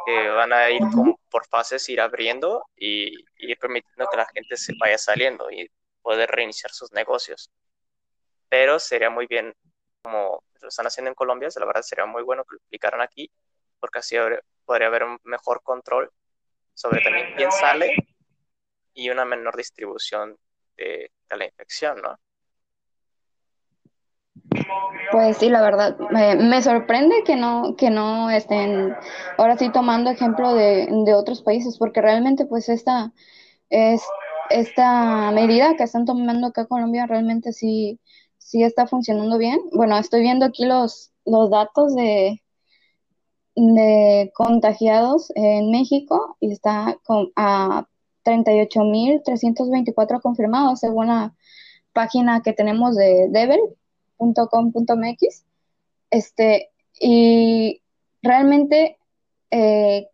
que 0.04 0.28
van 0.28 0.52
a 0.52 0.70
ir 0.70 0.82
por 1.30 1.46
fases, 1.46 1.88
ir 1.88 2.00
abriendo 2.00 2.62
y 2.76 3.25
ir 3.38 3.58
permitiendo 3.58 4.06
que 4.10 4.18
la 4.18 4.26
gente 4.26 4.56
se 4.58 4.75
vaya 4.78 4.98
saliendo 4.98 5.50
y 5.50 5.70
poder 6.02 6.30
reiniciar 6.30 6.70
sus 6.70 6.92
negocios. 6.92 7.50
Pero 8.50 8.78
sería 8.78 9.08
muy 9.08 9.26
bien, 9.26 9.54
como 10.02 10.42
lo 10.60 10.68
están 10.68 10.87
haciendo 10.87 11.08
en 11.08 11.14
Colombia, 11.14 11.48
la 11.56 11.64
verdad 11.64 11.82
sería 11.82 12.04
muy 12.04 12.22
bueno 12.22 12.44
que 12.44 12.56
lo 12.56 12.62
aplicaran 12.66 13.00
aquí, 13.00 13.30
porque 13.80 14.00
así 14.00 14.16
podría 14.66 14.88
haber 14.88 15.04
un 15.04 15.18
mejor 15.25 15.62
control 15.62 16.12
sobre 16.75 17.00
también 17.02 17.34
quién 17.34 17.50
sale 17.50 17.96
y 18.92 19.08
una 19.08 19.25
menor 19.25 19.56
distribución 19.56 20.37
de, 20.76 21.10
la 21.30 21.46
infección, 21.46 22.02
¿no? 22.02 22.18
Pues 25.10 25.38
sí, 25.38 25.48
la 25.48 25.62
verdad, 25.62 25.96
me, 26.10 26.62
sorprende 26.62 27.22
que 27.25 27.34
no, 27.34 27.76
que 27.76 27.90
no 27.90 28.28
estén 28.30 28.94
ahora 29.38 29.56
sí 29.56 29.70
tomando 29.70 30.10
ejemplo 30.10 30.54
de, 30.54 30.88
de, 31.06 31.14
otros 31.14 31.42
países, 31.42 31.78
porque 31.78 32.02
realmente 32.02 32.44
pues 32.44 32.68
esta, 32.68 33.12
es, 33.70 34.02
esta 34.50 35.30
medida 35.30 35.76
que 35.76 35.84
están 35.84 36.04
tomando 36.04 36.48
acá 36.48 36.62
en 36.62 36.66
Colombia 36.66 37.06
realmente 37.06 37.52
sí, 37.52 38.00
sí 38.37 38.62
está 38.62 38.87
funcionando 38.87 39.38
bien. 39.38 39.58
Bueno, 39.72 39.96
estoy 39.96 40.20
viendo 40.20 40.44
aquí 40.44 40.66
los, 40.66 41.12
los 41.25 41.50
datos 41.50 41.94
de, 41.94 42.42
de 43.56 44.30
contagiados 44.34 45.32
en 45.34 45.70
México 45.70 46.37
y 46.40 46.52
está 46.52 46.98
con, 47.04 47.32
a 47.37 47.87
38.324 48.25 50.20
confirmados 50.20 50.80
según 50.80 51.06
la 51.06 51.34
página 51.94 52.42
que 52.42 52.52
tenemos 52.52 52.94
de 52.94 53.28
devel.com.mx. 54.18 55.44
Este, 56.10 56.70
y 57.00 57.82
realmente 58.22 58.98
eh, 59.50 60.08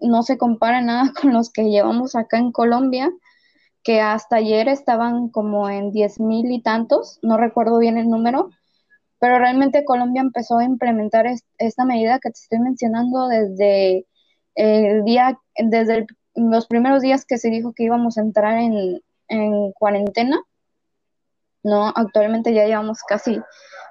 no 0.00 0.22
se 0.22 0.38
compara 0.38 0.80
nada 0.80 1.12
con 1.20 1.32
los 1.32 1.50
que 1.50 1.70
llevamos 1.70 2.16
acá 2.16 2.38
en 2.38 2.52
Colombia, 2.52 3.10
que 3.82 4.00
hasta 4.00 4.36
ayer 4.36 4.68
estaban 4.68 5.28
como 5.28 5.68
en 5.70 5.92
10.000 5.92 6.52
y 6.52 6.62
tantos, 6.62 7.18
no 7.22 7.36
recuerdo 7.36 7.78
bien 7.78 7.96
el 7.96 8.10
número, 8.10 8.50
pero 9.18 9.38
realmente 9.38 9.84
Colombia 9.84 10.22
empezó 10.22 10.58
a 10.58 10.64
implementar 10.64 11.26
esta 11.58 11.84
medida 11.84 12.18
que 12.20 12.30
te 12.30 12.40
estoy 12.40 12.58
mencionando 12.58 13.28
desde 13.28 14.06
el 14.54 15.04
día, 15.04 15.38
desde 15.56 16.06
los 16.34 16.66
primeros 16.66 17.02
días 17.02 17.24
que 17.24 17.38
se 17.38 17.50
dijo 17.50 17.72
que 17.74 17.84
íbamos 17.84 18.16
a 18.16 18.22
entrar 18.22 18.58
en, 18.58 19.00
cuarentena. 19.74 20.42
No, 21.62 21.92
actualmente 21.94 22.54
ya 22.54 22.66
llevamos 22.66 23.02
casi 23.02 23.40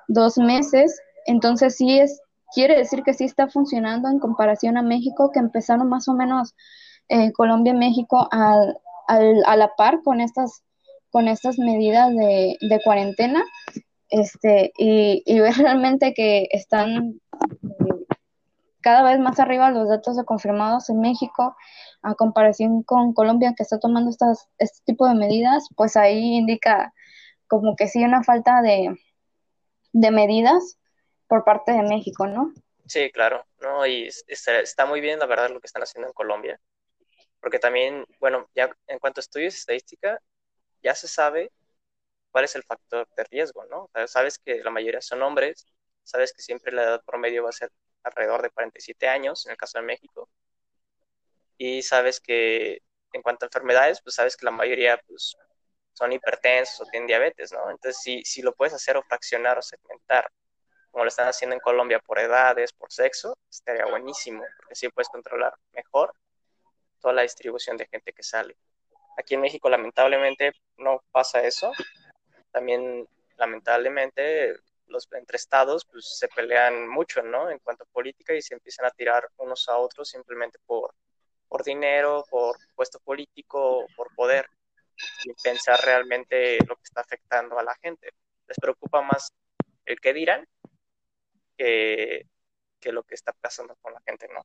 dos 0.08 0.38
meses, 0.38 1.00
entonces 1.26 1.76
sí 1.76 2.00
es, 2.00 2.20
quiere 2.54 2.78
decir 2.78 3.04
que 3.04 3.14
sí 3.14 3.26
está 3.26 3.48
funcionando 3.48 4.10
en 4.10 4.20
comparación 4.20 4.78
a 4.78 4.82
México, 4.82 5.32
que 5.32 5.40
empezaron 5.40 5.88
más 5.88 6.08
o 6.08 6.14
menos 6.14 6.56
eh, 7.10 7.32
Colombia 7.34 7.74
y 7.74 7.78
México 7.78 8.28
a, 8.32 8.56
a, 9.08 9.56
la 9.56 9.76
par 9.76 10.02
con 10.04 10.22
estas, 10.22 10.64
con 11.12 11.28
estas 11.28 11.58
medidas 11.60 12.10
de, 12.10 12.58
de 12.60 12.82
cuarentena. 12.84 13.44
Este, 14.10 14.72
y, 14.78 15.22
y 15.26 15.40
ver 15.40 15.54
realmente 15.58 16.14
que 16.14 16.48
están 16.52 16.98
eh, 16.98 18.16
cada 18.82 19.04
vez 19.04 19.20
más 19.20 19.40
arriba 19.40 19.70
los 19.72 19.90
datos 19.90 20.18
de 20.18 20.26
confirmados 20.26 20.90
en 20.90 21.00
México 21.00 21.56
a 22.02 22.16
comparación 22.16 22.84
con 22.84 23.14
Colombia 23.14 23.54
que 23.56 23.64
está 23.64 23.80
tomando 23.80 24.10
estas, 24.10 24.48
este 24.58 24.80
tipo 24.86 25.08
de 25.08 25.16
medidas, 25.16 25.68
pues 25.76 25.98
ahí 25.98 26.38
indica 26.38 26.94
como 27.50 27.75
que 27.75 27.88
sí 27.88 28.03
una 28.03 28.24
falta 28.24 28.62
de, 28.62 28.98
de 29.91 30.12
medidas 30.12 30.79
por 31.27 31.44
parte 31.44 31.74
de 31.74 31.84
México, 31.84 32.27
¿no? 32.27 32.53
Sí, 32.86 33.12
claro, 33.12 33.46
no, 33.60 33.86
y 33.86 34.10
está, 34.27 34.86
muy 34.86 35.01
bien 35.01 35.20
la 35.20 35.25
verdad 35.25 35.50
lo 35.50 35.60
que 35.60 35.68
están 35.68 35.84
haciendo 35.84 36.08
en 36.08 36.13
Colombia, 36.13 36.60
porque 37.39 37.60
también, 37.60 38.06
bueno, 38.20 38.50
ya 38.56 38.70
en 38.88 39.00
cuanto 39.00 39.20
a 39.20 39.24
estudios 39.24 39.56
estadística, 39.56 40.20
ya 40.82 40.96
se 40.96 41.08
sabe 41.08 41.51
cuál 42.32 42.46
es 42.46 42.56
el 42.56 42.63
factor 42.63 43.08
de 43.15 43.24
riesgo, 43.25 43.65
¿no? 43.65 43.89
sabes 44.08 44.39
que 44.39 44.63
la 44.63 44.72
mayoría 44.72 45.01
son 45.01 45.22
hombres, 45.22 45.68
sabes 46.03 46.34
que 46.34 46.41
siempre 46.41 46.72
la 46.72 46.84
edad 46.84 47.03
promedio 47.06 47.44
va 47.44 47.50
a 47.50 47.53
ser 47.53 47.72
alrededor 48.03 48.41
de 48.41 48.50
47 48.50 49.08
años, 49.08 49.46
en 49.46 49.51
el 49.51 49.58
caso 49.58 49.79
de 49.79 49.86
México, 49.86 50.29
y 51.58 51.82
sabes 51.84 52.20
que 52.20 52.82
en 53.13 53.22
cuanto 53.22 53.46
a 53.46 53.48
enfermedades, 53.48 54.01
pues 54.01 54.15
sabes 54.15 54.38
que 54.38 54.46
la 54.46 54.51
mayoría 54.51 55.00
pues, 55.08 55.36
son 56.00 56.13
hipertensos 56.13 56.79
o 56.79 56.86
tienen 56.89 57.08
diabetes, 57.08 57.51
¿no? 57.51 57.70
Entonces, 57.70 58.01
si, 58.01 58.24
si 58.24 58.41
lo 58.41 58.53
puedes 58.53 58.74
hacer 58.74 58.96
o 58.96 59.03
fraccionar 59.03 59.58
o 59.58 59.62
segmentar, 59.62 60.32
como 60.91 61.03
lo 61.03 61.10
están 61.10 61.27
haciendo 61.27 61.56
en 61.56 61.60
Colombia 61.60 62.00
por 62.00 62.20
edades, 62.20 62.72
por 62.72 62.89
sexo, 62.89 63.38
estaría 63.50 63.86
buenísimo, 63.86 64.41
porque 64.58 64.74
así 64.74 64.88
puedes 64.88 65.10
controlar 65.10 65.53
mejor 65.74 66.13
toda 67.01 67.13
la 67.13 67.24
distribución 67.24 67.75
de 67.75 67.86
gente 67.88 68.13
que 68.13 68.24
sale. 68.24 68.56
Aquí 69.18 69.36
en 69.36 69.41
México, 69.41 69.70
lamentablemente, 69.70 70.53
no 70.77 71.03
pasa 71.12 71.41
eso, 71.41 71.74
también 72.51 73.06
lamentablemente 73.36 74.56
los 74.88 75.06
entre 75.12 75.36
estados 75.36 75.86
pues 75.86 76.18
se 76.18 76.29
pelean 76.29 76.88
mucho, 76.88 77.22
¿no? 77.22 77.50
En 77.50 77.60
cuanto 77.60 77.84
a 77.84 77.88
política 77.88 78.34
y 78.34 78.41
se 78.41 78.53
empiezan 78.53 78.86
a 78.86 78.91
tirar 78.91 79.27
unos 79.38 79.68
a 79.68 79.77
otros 79.77 80.08
simplemente 80.08 80.60
por, 80.65 80.96
por 81.50 81.65
dinero, 81.65 82.24
por 82.29 82.56
puesto 82.74 83.00
político, 83.01 83.86
por 83.98 84.15
poder, 84.15 84.48
sin 85.22 85.34
pensar 85.36 85.79
realmente 85.84 86.58
lo 86.68 86.75
que 86.75 86.84
está 86.84 87.01
afectando 87.01 87.58
a 87.60 87.63
la 87.63 87.75
gente. 87.82 88.12
Les 88.48 88.58
preocupa 88.60 89.01
más 89.01 89.34
el 89.86 90.00
que 90.00 90.13
dirán 90.13 90.48
que, 91.58 92.25
que 92.79 92.91
lo 92.91 93.03
que 93.03 93.15
está 93.15 93.34
pasando 93.34 93.75
con 93.82 93.94
la 93.94 94.01
gente, 94.06 94.27
¿no? 94.27 94.41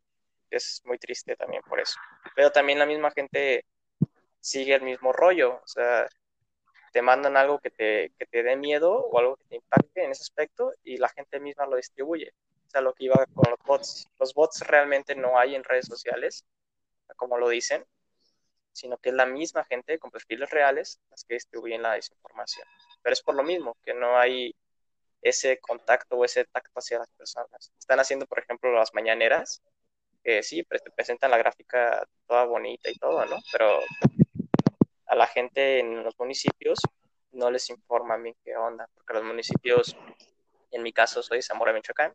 Es 0.50 0.82
muy 0.84 0.98
triste 0.98 1.36
también 1.36 1.62
por 1.62 1.80
eso. 1.80 1.98
Pero 2.34 2.50
también 2.50 2.78
la 2.78 2.86
misma 2.86 3.10
gente 3.10 3.64
sigue 4.40 4.74
el 4.74 4.82
mismo 4.82 5.12
rollo, 5.12 5.60
o 5.62 5.66
sea, 5.66 6.06
te 6.92 7.02
mandan 7.02 7.36
algo 7.36 7.58
que 7.58 7.70
te, 7.70 8.12
que 8.18 8.26
te 8.26 8.42
dé 8.42 8.56
miedo 8.56 8.92
o 8.94 9.18
algo 9.18 9.36
que 9.36 9.44
te 9.44 9.56
impacte 9.56 10.04
en 10.04 10.12
ese 10.12 10.22
aspecto 10.22 10.72
y 10.84 10.96
la 10.98 11.08
gente 11.08 11.40
misma 11.40 11.66
lo 11.66 11.76
distribuye. 11.76 12.32
O 12.66 12.70
sea, 12.70 12.80
lo 12.82 12.92
que 12.92 13.04
iba 13.04 13.26
con 13.34 13.50
los 13.50 13.58
bots. 13.64 14.06
Los 14.20 14.34
bots 14.34 14.60
realmente 14.66 15.16
no 15.16 15.38
hay 15.38 15.54
en 15.54 15.64
redes 15.64 15.86
sociales, 15.86 16.44
como 17.16 17.36
lo 17.36 17.48
dicen, 17.48 17.84
sino 18.74 18.98
que 18.98 19.10
es 19.10 19.14
la 19.14 19.24
misma 19.24 19.64
gente 19.64 19.98
con 19.98 20.10
perfiles 20.10 20.50
reales 20.50 21.00
las 21.10 21.24
que 21.24 21.34
distribuyen 21.34 21.82
la 21.82 21.92
desinformación. 21.94 22.66
Pero 23.02 23.12
es 23.12 23.22
por 23.22 23.34
lo 23.36 23.44
mismo, 23.44 23.76
que 23.84 23.94
no 23.94 24.18
hay 24.18 24.54
ese 25.22 25.58
contacto 25.58 26.16
o 26.16 26.24
ese 26.24 26.44
tacto 26.44 26.72
hacia 26.78 26.98
las 26.98 27.10
personas. 27.10 27.72
Están 27.78 28.00
haciendo, 28.00 28.26
por 28.26 28.40
ejemplo, 28.40 28.72
las 28.72 28.92
mañaneras, 28.92 29.62
que 30.22 30.42
sí, 30.42 30.64
te 30.64 30.90
presentan 30.90 31.30
la 31.30 31.38
gráfica 31.38 32.06
toda 32.26 32.44
bonita 32.44 32.90
y 32.90 32.98
todo, 32.98 33.24
¿no? 33.26 33.36
Pero 33.52 33.80
a 35.06 35.14
la 35.14 35.26
gente 35.26 35.78
en 35.78 36.02
los 36.02 36.18
municipios 36.18 36.80
no 37.32 37.50
les 37.50 37.70
informa 37.70 38.16
bien 38.16 38.34
qué 38.44 38.56
onda, 38.56 38.88
porque 38.94 39.14
los 39.14 39.22
municipios, 39.22 39.96
en 40.70 40.82
mi 40.82 40.92
caso 40.92 41.22
soy 41.22 41.42
Zamora, 41.42 41.72
Michoacán, 41.72 42.12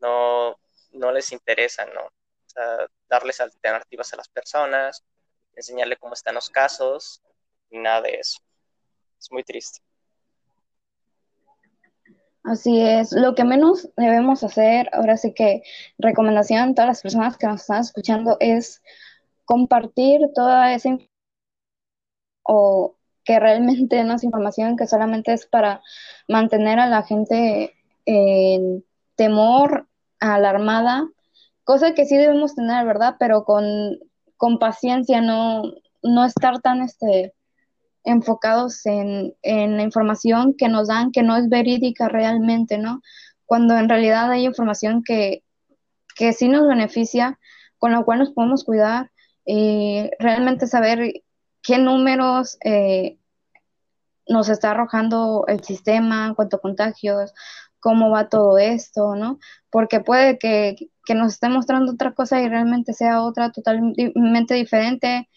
no, 0.00 0.58
no 0.92 1.12
les 1.12 1.30
interesa, 1.32 1.84
¿no? 1.86 2.02
O 2.02 2.48
sea, 2.48 2.86
darles 3.08 3.40
alternativas 3.40 4.12
a 4.12 4.16
las 4.16 4.28
personas, 4.28 5.04
enseñarle 5.56 5.96
cómo 5.96 6.14
están 6.14 6.34
los 6.34 6.50
casos, 6.50 7.22
y 7.70 7.78
nada 7.78 8.02
de 8.02 8.14
eso. 8.14 8.40
Es 9.18 9.30
muy 9.30 9.42
triste. 9.42 9.80
Así 12.44 12.78
es, 12.78 13.12
lo 13.12 13.34
que 13.34 13.44
menos 13.44 13.88
debemos 13.96 14.44
hacer, 14.44 14.90
ahora 14.92 15.16
sí 15.16 15.32
que 15.32 15.62
recomendación 15.96 16.60
a 16.60 16.74
todas 16.74 16.88
las 16.88 17.02
personas 17.02 17.38
que 17.38 17.46
nos 17.46 17.62
están 17.62 17.80
escuchando 17.80 18.36
es 18.38 18.82
compartir 19.46 20.20
toda 20.34 20.74
esa 20.74 20.88
información 20.88 21.14
o 22.44 22.96
que 23.24 23.40
realmente 23.40 24.04
no 24.04 24.14
es 24.14 24.24
información 24.24 24.76
que 24.76 24.86
solamente 24.86 25.32
es 25.32 25.46
para 25.46 25.82
mantener 26.28 26.78
a 26.78 26.86
la 26.86 27.02
gente 27.02 27.74
en 28.04 28.84
temor, 29.14 29.88
alarmada, 30.20 31.08
cosa 31.64 31.94
que 31.94 32.04
sí 32.04 32.16
debemos 32.16 32.54
tener, 32.54 32.84
¿verdad? 32.84 33.16
Pero 33.18 33.44
con, 33.44 33.64
con 34.36 34.58
paciencia, 34.58 35.20
no, 35.20 35.62
no 36.02 36.24
estar 36.24 36.60
tan 36.60 36.82
este, 36.82 37.34
enfocados 38.04 38.84
en, 38.86 39.34
en 39.42 39.76
la 39.76 39.82
información 39.82 40.54
que 40.56 40.68
nos 40.68 40.88
dan, 40.88 41.10
que 41.10 41.22
no 41.22 41.36
es 41.36 41.48
verídica 41.48 42.08
realmente, 42.08 42.78
¿no? 42.78 43.00
Cuando 43.46 43.76
en 43.76 43.88
realidad 43.88 44.30
hay 44.30 44.44
información 44.44 45.02
que, 45.04 45.42
que 46.14 46.32
sí 46.32 46.48
nos 46.48 46.66
beneficia, 46.66 47.38
con 47.78 47.92
la 47.92 48.02
cual 48.02 48.20
nos 48.20 48.30
podemos 48.32 48.64
cuidar 48.64 49.10
y 49.44 50.10
realmente 50.18 50.66
saber 50.66 51.12
qué 51.62 51.78
números 51.78 52.56
eh, 52.64 53.18
nos 54.26 54.48
está 54.48 54.70
arrojando 54.70 55.44
el 55.48 55.62
sistema 55.62 56.26
en 56.26 56.34
cuanto 56.34 56.60
contagios, 56.60 57.32
cómo 57.80 58.10
va 58.10 58.28
todo 58.28 58.58
esto, 58.58 59.14
¿no? 59.16 59.38
Porque 59.70 60.00
puede 60.00 60.38
que 60.38 60.76
que 61.04 61.14
nos 61.14 61.34
esté 61.34 61.48
mostrando 61.48 61.92
otra 61.92 62.12
cosa 62.12 62.40
y 62.40 62.48
realmente 62.48 62.92
sea 62.92 63.22
otra 63.22 63.52
totalmente 63.52 64.54
diferente. 64.54 65.28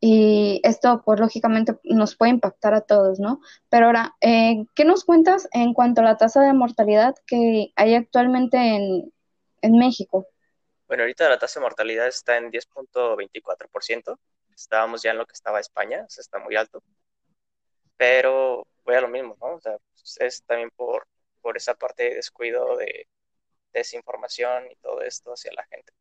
Y 0.00 0.60
esto, 0.64 1.02
pues 1.04 1.20
lógicamente, 1.20 1.78
nos 1.84 2.16
puede 2.16 2.32
impactar 2.32 2.74
a 2.74 2.80
todos, 2.80 3.20
¿no? 3.20 3.40
Pero 3.68 3.86
ahora, 3.86 4.16
eh, 4.20 4.64
¿qué 4.74 4.84
nos 4.84 5.04
cuentas 5.04 5.48
en 5.52 5.74
cuanto 5.74 6.00
a 6.00 6.04
la 6.04 6.16
tasa 6.16 6.42
de 6.42 6.52
mortalidad 6.52 7.14
que 7.26 7.72
hay 7.76 7.94
actualmente 7.94 8.56
en, 8.56 9.12
en 9.60 9.78
México? 9.78 10.26
Bueno, 10.88 11.04
ahorita 11.04 11.28
la 11.28 11.38
tasa 11.38 11.60
de 11.60 11.64
mortalidad 11.64 12.08
está 12.08 12.36
en 12.36 12.50
10.24%. 12.50 14.18
Estábamos 14.54 15.02
ya 15.02 15.12
en 15.12 15.18
lo 15.18 15.26
que 15.26 15.34
estaba 15.34 15.60
España, 15.60 16.04
o 16.06 16.10
sea, 16.10 16.20
está 16.20 16.38
muy 16.38 16.56
alto. 16.56 16.82
Pero 17.96 18.66
voy 18.84 18.96
a 18.96 19.00
lo 19.00 19.08
mismo, 19.08 19.36
¿no? 19.40 19.54
O 19.54 19.60
sea, 19.60 19.76
pues, 19.94 20.16
es 20.20 20.42
también 20.42 20.70
por, 20.74 21.06
por 21.40 21.56
esa 21.56 21.74
parte 21.74 22.02
de 22.02 22.14
descuido 22.16 22.76
de 22.76 23.06
desinformación 23.72 24.70
y 24.70 24.76
todo 24.76 25.02
esto 25.02 25.32
hacia 25.32 25.52
la 25.52 25.64
gente. 25.64 25.92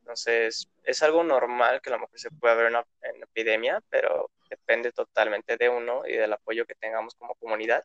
Entonces, 0.00 0.68
es 0.84 1.02
algo 1.02 1.24
normal 1.24 1.80
que 1.82 1.90
a 1.90 1.94
lo 1.94 2.00
mejor 2.00 2.18
se 2.18 2.30
pueda 2.30 2.54
ver 2.54 2.72
en 3.02 3.22
epidemia, 3.22 3.82
pero 3.90 4.30
depende 4.48 4.92
totalmente 4.92 5.56
de 5.56 5.68
uno 5.68 6.06
y 6.06 6.12
del 6.12 6.32
apoyo 6.32 6.64
que 6.64 6.76
tengamos 6.76 7.14
como 7.16 7.34
comunidad 7.34 7.84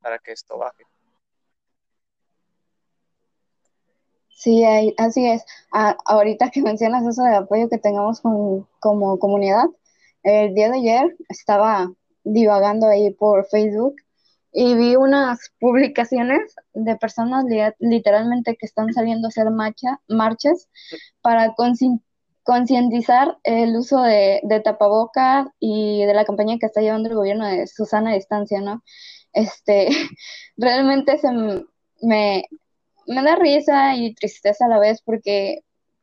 para 0.00 0.18
que 0.18 0.32
esto 0.32 0.58
baje. 0.58 0.84
Sí, 4.28 4.64
así 4.98 5.24
es. 5.24 5.44
ahorita 5.70 6.50
que 6.50 6.62
mencionas 6.62 7.06
eso 7.06 7.22
del 7.22 7.34
apoyo 7.34 7.68
que 7.68 7.78
tengamos 7.78 8.20
como 8.20 9.18
comunidad, 9.20 9.66
el 10.24 10.52
día 10.54 10.68
de 10.68 10.78
ayer 10.78 11.16
estaba 11.28 11.92
divagando 12.24 12.88
ahí 12.88 13.12
por 13.12 13.46
Facebook 13.46 13.94
y 14.52 14.74
vi 14.74 14.96
unas 14.96 15.50
publicaciones 15.58 16.54
de 16.74 16.96
personas 16.96 17.44
literalmente 17.78 18.56
que 18.56 18.66
están 18.66 18.92
saliendo 18.92 19.26
a 19.26 19.30
hacer 19.30 19.50
marcha, 19.50 20.00
marchas 20.08 20.68
para 21.22 21.54
concientizar 22.44 23.38
el 23.44 23.74
uso 23.76 24.02
de, 24.02 24.40
de 24.42 24.60
tapabocas 24.60 25.46
y 25.58 26.04
de 26.04 26.12
la 26.12 26.26
campaña 26.26 26.58
que 26.58 26.66
está 26.66 26.82
llevando 26.82 27.08
el 27.08 27.14
gobierno 27.14 27.46
de 27.46 27.66
Susana 27.66 28.12
Distancia, 28.12 28.60
¿no? 28.60 28.82
Este, 29.32 29.88
realmente 30.58 31.16
se 31.18 31.32
me, 32.02 32.44
me 33.06 33.22
da 33.22 33.36
risa 33.36 33.96
y 33.96 34.14
tristeza 34.14 34.66
a 34.66 34.68
la 34.68 34.78
vez 34.78 35.00
porque 35.02 35.60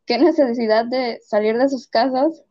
qué 0.07 0.17
necesidad 0.17 0.85
de 0.85 1.19
salir 1.23 1.55
de 1.57 1.69
sus 1.69 1.87
casas 1.87 2.43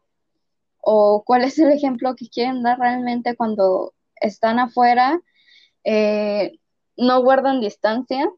o 0.81 1.25
cuál 1.27 1.43
es 1.43 1.59
el 1.59 1.73
ejemplo 1.73 2.15
que 2.15 2.29
quieren 2.29 2.63
dar 2.63 2.79
realmente 2.79 3.35
cuando 3.37 3.95
están 4.21 4.61
afuera 4.61 5.21
eh, 5.91 6.53
no 6.99 7.23
guardan 7.23 7.63
distancia, 7.63 8.29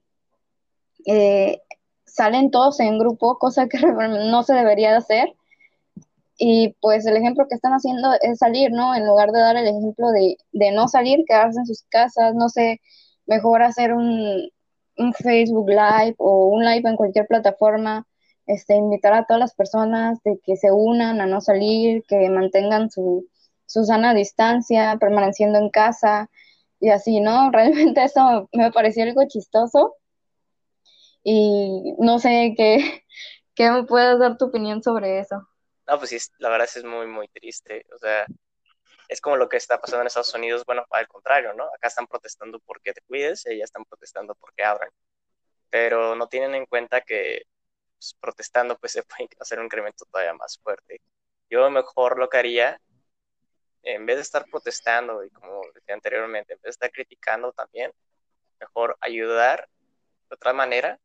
eh, 1.05 1.61
salen 2.07 2.53
todos 2.53 2.79
en 2.79 2.97
grupo, 2.97 3.39
cosa 3.39 3.67
que 3.69 3.79
no 4.31 4.43
se 4.45 4.55
debería 4.55 4.93
de 4.93 4.99
hacer. 4.99 5.35
Y 6.39 6.77
pues 6.81 7.07
el 7.07 7.17
ejemplo 7.17 7.47
que 7.49 7.57
están 7.57 7.73
haciendo 7.73 8.13
es 8.23 8.39
salir, 8.39 8.71
¿no? 8.71 8.95
En 8.95 9.05
lugar 9.05 9.33
de 9.33 9.41
dar 9.41 9.57
el 9.57 9.67
ejemplo 9.67 10.11
de, 10.13 10.37
no 10.73 10.87
salir, 10.87 11.25
quedarse 11.27 11.59
en 11.59 11.67
sus 11.67 11.83
casas, 11.91 12.35
no 12.37 12.49
sé, 12.49 12.81
mejor 13.27 13.63
hacer 13.63 13.95
un, 13.95 14.49
un 14.97 15.13
Facebook 15.15 15.69
Live 15.69 16.15
o 16.19 16.47
un 16.47 16.65
live 16.65 16.89
en 16.89 16.97
cualquier 16.97 17.27
plataforma, 17.27 18.07
este, 18.47 18.77
invitar 18.77 19.13
a 19.13 19.25
todas 19.25 19.41
las 19.41 19.55
personas 19.55 20.23
de 20.23 20.39
que 20.45 20.57
se 20.57 20.71
unan 20.71 21.21
a 21.21 21.27
no 21.27 21.41
salir, 21.41 22.05
que 22.07 22.31
mantengan 22.31 22.91
su, 22.91 23.27
su 23.67 23.85
sana 23.85 24.15
distancia, 24.15 24.97
permaneciendo 25.01 25.59
en 25.59 25.69
casa, 25.71 26.31
y 26.81 26.91
así, 26.91 27.21
¿no? 27.21 27.51
Realmente 27.53 28.03
eso 28.03 28.49
me 28.53 28.73
pareció 28.73 29.05
algo 29.05 29.23
chistoso 29.29 29.97
y 31.23 31.95
no 31.99 32.19
sé 32.19 32.55
qué, 32.57 33.05
qué 33.55 33.71
me 33.71 33.85
puedes 33.85 34.19
dar 34.19 34.37
tu 34.37 34.47
opinión 34.47 34.83
sobre 34.83 35.21
eso. 35.21 35.47
No, 35.87 35.99
pues 35.99 36.11
sí, 36.11 36.19
la 36.39 36.49
verdad 36.49 36.69
es 36.75 36.85
muy, 36.85 37.07
muy 37.07 37.29
triste. 37.29 37.85
O 37.95 37.99
sea, 37.99 38.27
es 39.09 39.21
como 39.21 39.37
lo 39.37 39.49
que 39.49 39.57
está 39.57 39.81
pasando 39.81 40.03
en 40.03 40.07
Estados 40.07 40.35
Unidos, 40.35 40.65
bueno, 40.65 40.85
al 40.91 41.09
contrario, 41.09 41.53
¿no? 41.55 41.65
Acá 41.65 41.89
están 41.89 42.07
protestando 42.07 42.61
porque 42.61 42.93
te 42.93 43.01
cuides, 43.03 43.45
y 43.47 43.51
allá 43.51 43.65
están 43.65 43.85
protestando 43.85 44.35
porque 44.37 44.63
abran. 44.63 44.91
Pero 45.69 46.15
no 46.15 46.29
tienen 46.29 46.55
en 46.55 46.67
cuenta 46.67 47.01
que 47.01 47.43
pues, 47.97 48.17
protestando 48.21 48.79
pues 48.79 48.93
se 48.93 49.03
puede 49.03 49.29
hacer 49.41 49.59
un 49.59 49.67
incremento 49.67 50.05
todavía 50.07 50.35
más 50.35 50.59
fuerte. 50.63 51.01
Yo 51.51 51.69
mejor 51.71 52.19
lo 52.19 52.29
que 52.29 52.39
haría 52.39 52.81
en 53.83 54.07
vez 54.07 54.17
de 54.17 54.23
estar 54.23 54.45
protestando 54.51 55.25
y 55.25 55.31
como 55.31 55.63
decía 55.75 55.95
anteriormente, 55.95 56.53
en 56.53 56.59
vez 56.59 56.65
de 56.65 56.71
estar 56.71 56.91
criticando 56.91 57.53
también, 57.53 57.93
mejor 58.59 58.97
ayudar 59.01 59.69
de 60.29 60.35
otra 60.35 60.53
manera 60.53 60.99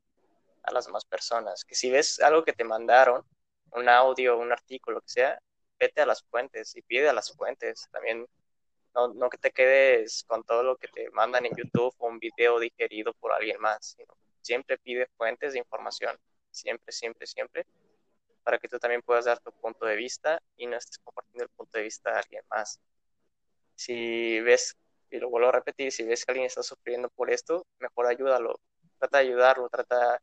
a 0.63 0.71
las 0.71 0.85
demás 0.85 1.05
personas. 1.05 1.63
Que 1.63 1.75
si 1.75 1.89
ves 1.89 2.19
algo 2.19 2.43
que 2.43 2.53
te 2.53 2.63
mandaron, 2.63 3.23
un 3.71 3.89
audio, 3.89 4.38
un 4.38 4.51
artículo, 4.51 4.95
lo 4.95 5.01
que 5.01 5.09
sea, 5.09 5.39
vete 5.79 6.01
a 6.01 6.05
las 6.05 6.23
fuentes 6.23 6.75
y 6.75 6.81
pide 6.81 7.09
a 7.09 7.13
las 7.13 7.35
fuentes. 7.35 7.88
También 7.91 8.25
no, 8.93 9.09
no 9.09 9.29
que 9.29 9.38
te 9.38 9.51
quedes 9.51 10.23
con 10.27 10.43
todo 10.43 10.63
lo 10.63 10.77
que 10.77 10.88
te 10.88 11.09
mandan 11.11 11.45
en 11.45 11.55
YouTube 11.55 11.93
o 11.97 12.07
un 12.07 12.19
video 12.19 12.59
digerido 12.59 13.13
por 13.13 13.33
alguien 13.33 13.59
más, 13.59 13.97
siempre 14.41 14.77
pide 14.77 15.07
fuentes 15.17 15.53
de 15.53 15.59
información. 15.59 16.17
Siempre, 16.51 16.91
siempre, 16.93 17.27
siempre 17.27 17.65
para 18.45 18.60
que 18.60 18.69
tú 18.69 18.77
también 18.77 19.01
puedas 19.01 19.25
dar 19.25 19.39
tu 19.39 19.51
punto 19.51 19.88
de 19.88 19.95
vista 19.95 20.39
y 20.55 20.67
no 20.67 20.77
estés 20.77 20.99
compartiendo 20.99 21.43
el 21.43 21.49
punto 21.49 21.79
de 21.79 21.84
vista 21.84 22.12
de 22.12 22.19
alguien 22.19 22.43
más. 22.51 22.79
Si 23.73 24.39
ves, 24.41 24.77
y 25.10 25.17
lo 25.17 25.29
vuelvo 25.31 25.49
a 25.49 25.51
repetir, 25.51 25.91
si 25.91 26.03
ves 26.03 26.23
que 26.23 26.31
alguien 26.31 26.45
está 26.45 26.62
sufriendo 26.62 27.10
por 27.10 27.31
esto, 27.31 27.65
mejor 27.79 28.05
ayúdalo, 28.05 28.60
trata 28.99 29.17
de 29.17 29.23
ayudarlo, 29.25 29.67
trata 29.67 30.21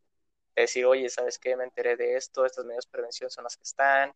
de 0.55 0.63
decir, 0.63 0.87
oye, 0.87 1.09
¿sabes 1.09 1.37
qué? 1.41 1.57
Me 1.57 1.65
enteré 1.65 1.97
de 1.97 2.17
esto, 2.17 2.47
estas 2.47 2.65
medidas 2.65 2.87
de 2.87 2.93
prevención 2.93 3.29
son 3.29 3.43
las 3.43 3.57
que 3.57 3.65
están. 3.65 4.13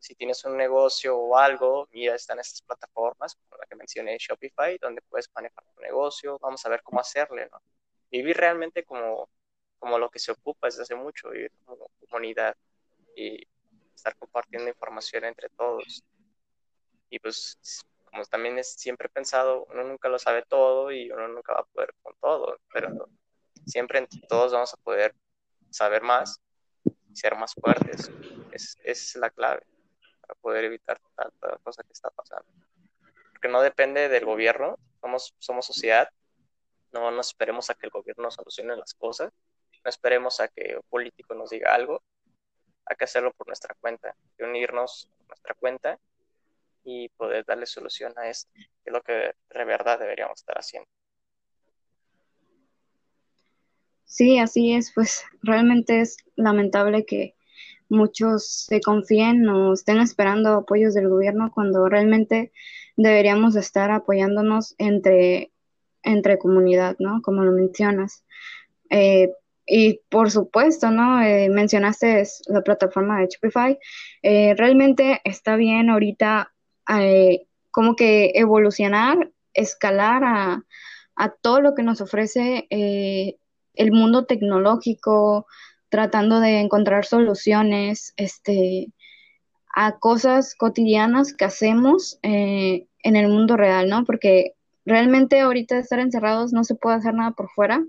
Si 0.00 0.16
tienes 0.16 0.44
un 0.44 0.56
negocio 0.56 1.16
o 1.16 1.36
algo, 1.36 1.88
mira, 1.92 2.16
están 2.16 2.40
estas 2.40 2.62
plataformas, 2.62 3.36
como 3.36 3.58
la 3.58 3.66
que 3.66 3.76
mencioné, 3.76 4.16
Shopify, 4.18 4.76
donde 4.78 5.02
puedes 5.02 5.30
manejar 5.34 5.62
tu 5.72 5.80
negocio, 5.82 6.36
vamos 6.40 6.66
a 6.66 6.68
ver 6.68 6.82
cómo 6.82 7.00
hacerle, 7.00 7.48
¿no? 7.52 7.62
Vivir 8.10 8.36
realmente 8.36 8.82
como, 8.82 9.30
como 9.78 9.98
lo 9.98 10.10
que 10.10 10.18
se 10.18 10.32
ocupa 10.32 10.66
desde 10.66 10.82
hace 10.82 10.96
mucho, 10.96 11.30
vivir 11.30 11.52
como 11.64 11.90
comunidad 12.00 12.56
y 13.20 13.48
estar 13.94 14.16
compartiendo 14.16 14.68
información 14.68 15.24
entre 15.24 15.50
todos. 15.50 16.02
Y 17.10 17.18
pues, 17.18 17.58
como 18.04 18.24
también 18.24 18.58
es 18.58 18.72
siempre 18.72 19.08
pensado, 19.08 19.66
uno 19.70 19.84
nunca 19.84 20.08
lo 20.08 20.18
sabe 20.18 20.42
todo 20.42 20.90
y 20.90 21.10
uno 21.10 21.28
nunca 21.28 21.52
va 21.52 21.60
a 21.60 21.64
poder 21.64 21.94
con 22.02 22.14
todo, 22.20 22.58
pero 22.72 23.08
siempre 23.66 23.98
entre 23.98 24.20
todos 24.28 24.52
vamos 24.52 24.72
a 24.72 24.78
poder 24.78 25.14
saber 25.70 26.02
más 26.02 26.40
y 26.84 27.16
ser 27.16 27.36
más 27.36 27.54
fuertes. 27.54 28.10
Es, 28.52 28.78
es 28.82 29.16
la 29.16 29.30
clave 29.30 29.62
para 30.20 30.34
poder 30.36 30.64
evitar 30.64 30.98
tanta 31.14 31.58
cosa 31.62 31.82
que 31.82 31.92
está 31.92 32.10
pasando. 32.10 32.50
Porque 33.32 33.48
no 33.48 33.60
depende 33.60 34.08
del 34.08 34.24
gobierno, 34.24 34.78
somos, 35.00 35.34
somos 35.38 35.66
sociedad, 35.66 36.08
no 36.92 37.10
nos 37.10 37.28
esperemos 37.28 37.70
a 37.70 37.74
que 37.74 37.86
el 37.86 37.90
gobierno 37.90 38.30
solucione 38.30 38.76
las 38.76 38.94
cosas, 38.94 39.32
no 39.84 39.88
esperemos 39.88 40.40
a 40.40 40.48
que 40.48 40.76
un 40.76 40.82
político 40.88 41.34
nos 41.34 41.50
diga 41.50 41.74
algo, 41.74 42.02
hay 42.90 42.96
que 42.96 43.04
hacerlo 43.04 43.32
por 43.32 43.46
nuestra 43.46 43.74
cuenta, 43.80 44.16
unirnos 44.40 45.08
por 45.16 45.28
nuestra 45.28 45.54
cuenta 45.54 45.98
y 46.82 47.08
poder 47.10 47.44
darle 47.44 47.66
solución 47.66 48.12
a 48.16 48.28
esto, 48.28 48.50
que 48.52 48.68
es 48.84 48.92
lo 48.92 49.00
que 49.00 49.12
de 49.12 49.64
verdad 49.64 49.98
deberíamos 49.98 50.40
estar 50.40 50.58
haciendo. 50.58 50.88
Sí, 54.04 54.40
así 54.40 54.74
es, 54.74 54.92
pues 54.92 55.24
realmente 55.40 56.00
es 56.00 56.16
lamentable 56.34 57.06
que 57.06 57.36
muchos 57.88 58.66
se 58.66 58.80
confíen 58.80 59.48
o 59.48 59.72
estén 59.72 59.98
esperando 59.98 60.54
apoyos 60.54 60.92
del 60.92 61.08
gobierno 61.08 61.52
cuando 61.54 61.88
realmente 61.88 62.50
deberíamos 62.96 63.54
estar 63.54 63.92
apoyándonos 63.92 64.74
entre, 64.78 65.52
entre 66.02 66.38
comunidad, 66.38 66.96
¿no? 66.98 67.22
Como 67.22 67.44
lo 67.44 67.52
mencionas. 67.52 68.24
Eh, 68.90 69.30
y 69.70 70.00
por 70.08 70.32
supuesto, 70.32 70.90
¿no? 70.90 71.22
Eh, 71.22 71.48
mencionaste 71.48 72.24
la 72.48 72.62
plataforma 72.62 73.20
de 73.20 73.28
Shopify. 73.28 73.78
Eh, 74.20 74.54
realmente 74.56 75.20
está 75.22 75.54
bien 75.54 75.90
ahorita 75.90 76.52
eh, 76.88 77.46
como 77.70 77.94
que 77.94 78.32
evolucionar, 78.34 79.30
escalar 79.54 80.24
a, 80.24 80.64
todo 81.42 81.60
lo 81.60 81.74
que 81.74 81.82
nos 81.82 82.00
ofrece 82.00 82.66
el 82.70 83.92
mundo 83.92 84.24
tecnológico, 84.24 85.46
tratando 85.90 86.40
de 86.40 86.60
encontrar 86.60 87.04
soluciones 87.04 88.14
este, 88.16 88.90
a 89.74 89.98
cosas 89.98 90.54
cotidianas 90.54 91.34
que 91.34 91.44
hacemos 91.44 92.18
en 92.22 92.86
el 93.02 93.28
mundo 93.28 93.58
real, 93.58 93.90
¿no? 93.90 94.04
Porque 94.04 94.54
realmente 94.86 95.40
ahorita 95.40 95.78
estar 95.78 95.98
encerrados 96.00 96.54
no 96.54 96.64
se 96.64 96.74
puede 96.74 96.96
hacer 96.96 97.12
nada 97.12 97.32
por 97.32 97.50
fuera 97.50 97.84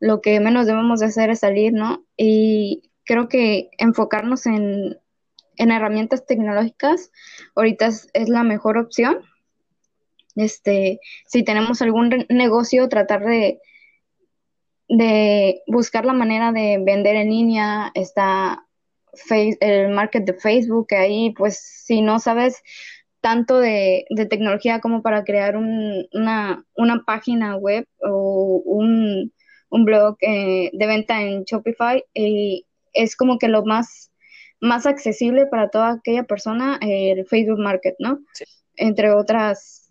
lo 0.00 0.20
que 0.20 0.40
menos 0.40 0.66
debemos 0.66 1.00
de 1.00 1.06
hacer 1.06 1.30
es 1.30 1.40
salir, 1.40 1.72
¿no? 1.72 2.04
Y 2.16 2.90
creo 3.04 3.28
que 3.28 3.70
enfocarnos 3.78 4.46
en, 4.46 4.98
herramientas 5.56 6.24
tecnológicas 6.24 7.10
ahorita 7.56 7.86
es, 7.86 8.28
la 8.28 8.44
mejor 8.44 8.78
opción. 8.78 9.22
Este, 10.36 11.00
si 11.26 11.42
tenemos 11.42 11.82
algún 11.82 12.26
negocio, 12.28 12.88
tratar 12.88 13.24
de, 13.24 13.60
de 14.88 15.62
buscar 15.66 16.04
la 16.04 16.12
manera 16.12 16.52
de 16.52 16.78
vender 16.80 17.16
en 17.16 17.30
línea, 17.30 17.90
está 17.94 18.64
el 19.60 19.90
market 19.90 20.24
de 20.24 20.34
Facebook, 20.34 20.94
ahí 20.94 21.30
pues 21.36 21.58
si 21.58 22.02
no 22.02 22.18
sabes 22.20 22.62
tanto 23.20 23.58
de, 23.58 24.06
tecnología 24.30 24.80
como 24.80 25.02
para 25.02 25.24
crear 25.24 25.56
una, 25.56 26.64
página 27.06 27.56
web 27.56 27.86
o 28.00 28.62
un, 28.64 29.32
blog 29.70 30.16
eh, 30.20 30.70
de 30.72 30.86
venta 30.86 31.22
en 31.22 31.44
Shopify, 31.44 32.04
y 32.14 32.66
es 32.92 33.16
como 33.16 33.38
que 33.38 33.48
lo 33.48 33.64
más, 33.64 34.10
más 34.60 34.86
accesible 34.86 35.46
para 35.46 35.70
toda 35.70 35.92
aquella 35.92 36.24
persona, 36.24 36.78
el 36.80 37.26
Facebook 37.26 37.58
Market, 37.58 37.96
¿no? 37.98 38.20
Entre 38.76 39.12
otras, 39.12 39.90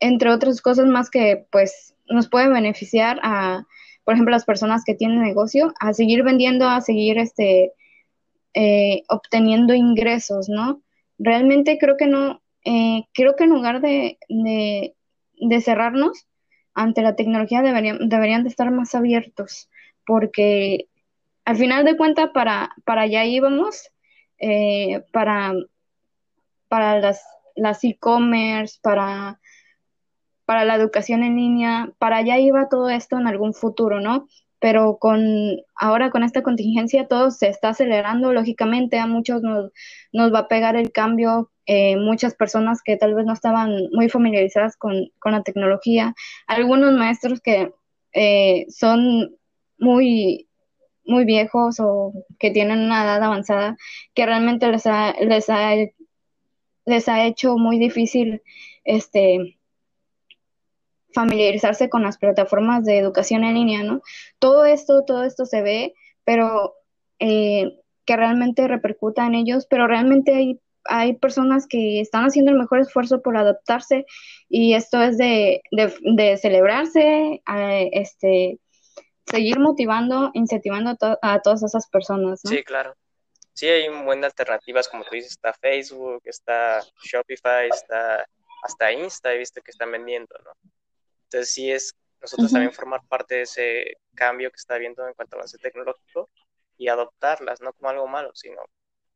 entre 0.00 0.30
otras 0.30 0.60
cosas 0.60 0.86
más 0.86 1.10
que 1.10 1.46
pues 1.50 1.94
nos 2.08 2.28
puede 2.28 2.48
beneficiar 2.48 3.20
a, 3.22 3.66
por 4.04 4.14
ejemplo, 4.14 4.32
las 4.32 4.44
personas 4.44 4.82
que 4.84 4.94
tienen 4.94 5.22
negocio, 5.22 5.72
a 5.80 5.92
seguir 5.92 6.22
vendiendo, 6.22 6.68
a 6.68 6.80
seguir 6.80 7.18
este 7.18 7.72
eh, 8.54 9.02
obteniendo 9.08 9.74
ingresos, 9.74 10.48
¿no? 10.48 10.82
Realmente 11.18 11.78
creo 11.78 11.96
que 11.96 12.06
no, 12.06 12.42
eh, 12.64 13.04
creo 13.14 13.34
que 13.36 13.44
en 13.44 13.50
lugar 13.50 13.80
de, 13.80 14.18
de, 14.28 15.60
cerrarnos 15.60 16.26
ante 16.74 17.02
la 17.02 17.16
tecnología 17.16 17.62
deberían, 17.62 18.08
deberían 18.08 18.42
de 18.42 18.48
estar 18.48 18.70
más 18.70 18.94
abiertos, 18.94 19.68
porque 20.06 20.86
al 21.44 21.56
final 21.56 21.84
de 21.84 21.96
cuentas 21.96 22.30
para, 22.32 22.70
para 22.84 23.02
allá 23.02 23.24
íbamos, 23.24 23.90
eh, 24.38 25.04
para, 25.12 25.54
para 26.68 27.00
las 27.00 27.22
las 27.54 27.84
e-commerce, 27.84 28.78
para, 28.82 29.40
para 30.44 30.64
la 30.64 30.74
educación 30.74 31.22
en 31.22 31.36
línea, 31.36 31.92
para 31.98 32.18
allá 32.18 32.38
iba 32.38 32.68
todo 32.68 32.88
esto 32.88 33.18
en 33.18 33.26
algún 33.26 33.54
futuro, 33.54 34.00
¿no? 34.00 34.28
Pero 34.62 34.96
con 34.98 35.20
ahora 35.74 36.10
con 36.10 36.22
esta 36.22 36.44
contingencia 36.44 37.08
todo 37.08 37.32
se 37.32 37.48
está 37.48 37.70
acelerando, 37.70 38.32
lógicamente 38.32 38.96
a 39.00 39.08
muchos 39.08 39.42
nos, 39.42 39.72
nos 40.12 40.32
va 40.32 40.40
a 40.40 40.48
pegar 40.48 40.76
el 40.76 40.92
cambio, 40.92 41.50
eh, 41.66 41.96
muchas 41.96 42.36
personas 42.36 42.80
que 42.84 42.96
tal 42.96 43.14
vez 43.16 43.26
no 43.26 43.32
estaban 43.32 43.88
muy 43.92 44.08
familiarizadas 44.08 44.76
con, 44.76 45.10
la 45.24 45.42
tecnología, 45.42 46.14
algunos 46.46 46.94
maestros 46.94 47.40
que 47.40 47.72
eh, 48.14 48.66
son 48.68 49.36
muy 49.78 50.48
muy 51.04 51.24
viejos 51.24 51.80
o 51.80 52.12
que 52.38 52.52
tienen 52.52 52.78
una 52.78 53.02
edad 53.02 53.20
avanzada 53.20 53.76
que 54.14 54.26
realmente 54.26 54.68
les 54.70 54.86
ha, 54.86 55.12
les 55.20 55.50
ha, 55.50 55.72
les 56.86 57.08
ha 57.08 57.26
hecho 57.26 57.56
muy 57.56 57.80
difícil 57.80 58.42
este 58.84 59.58
familiarizarse 61.14 61.88
con 61.88 62.02
las 62.02 62.18
plataformas 62.18 62.84
de 62.84 62.98
educación 62.98 63.44
en 63.44 63.54
línea, 63.54 63.82
¿no? 63.82 64.02
Todo 64.38 64.64
esto, 64.64 65.04
todo 65.06 65.24
esto 65.24 65.46
se 65.46 65.62
ve, 65.62 65.94
pero 66.24 66.74
eh, 67.18 67.78
que 68.04 68.16
realmente 68.16 68.66
repercuta 68.68 69.26
en 69.26 69.34
ellos, 69.34 69.66
pero 69.68 69.86
realmente 69.86 70.34
hay, 70.34 70.60
hay 70.84 71.14
personas 71.14 71.66
que 71.68 72.00
están 72.00 72.24
haciendo 72.24 72.50
el 72.50 72.58
mejor 72.58 72.80
esfuerzo 72.80 73.22
por 73.22 73.36
adaptarse 73.36 74.06
y 74.48 74.74
esto 74.74 75.00
es 75.00 75.18
de, 75.18 75.62
de, 75.70 76.36
celebrarse, 76.36 77.42
este, 77.92 78.58
seguir 79.26 79.58
motivando, 79.60 80.30
incentivando 80.34 80.96
a, 81.22 81.40
todas 81.40 81.62
esas 81.62 81.88
personas, 81.88 82.40
¿no? 82.44 82.50
Sí, 82.50 82.62
claro. 82.64 82.94
Sí, 83.54 83.68
hay 83.68 83.88
buenas 83.88 84.32
alternativas, 84.32 84.88
como 84.88 85.04
tú 85.04 85.14
dices, 85.14 85.32
está 85.32 85.52
Facebook, 85.52 86.22
está 86.24 86.80
Shopify, 87.04 87.68
está 87.68 88.26
hasta 88.62 88.92
Insta, 88.92 89.32
he 89.32 89.38
visto 89.38 89.60
que 89.60 89.70
están 89.70 89.92
vendiendo, 89.92 90.34
¿no? 90.44 90.52
Entonces 91.32 91.54
sí 91.54 91.70
es 91.70 91.94
nosotros 92.20 92.52
también 92.52 92.72
formar 92.72 93.00
parte 93.08 93.36
de 93.36 93.42
ese 93.42 93.96
cambio 94.14 94.50
que 94.50 94.56
está 94.56 94.74
habiendo 94.74 95.06
en 95.08 95.14
cuanto 95.14 95.34
a 95.34 95.38
avance 95.38 95.58
tecnológico 95.58 96.30
y 96.76 96.88
adoptarlas, 96.88 97.60
no 97.60 97.72
como 97.72 97.88
algo 97.88 98.06
malo, 98.06 98.30
sino 98.34 98.62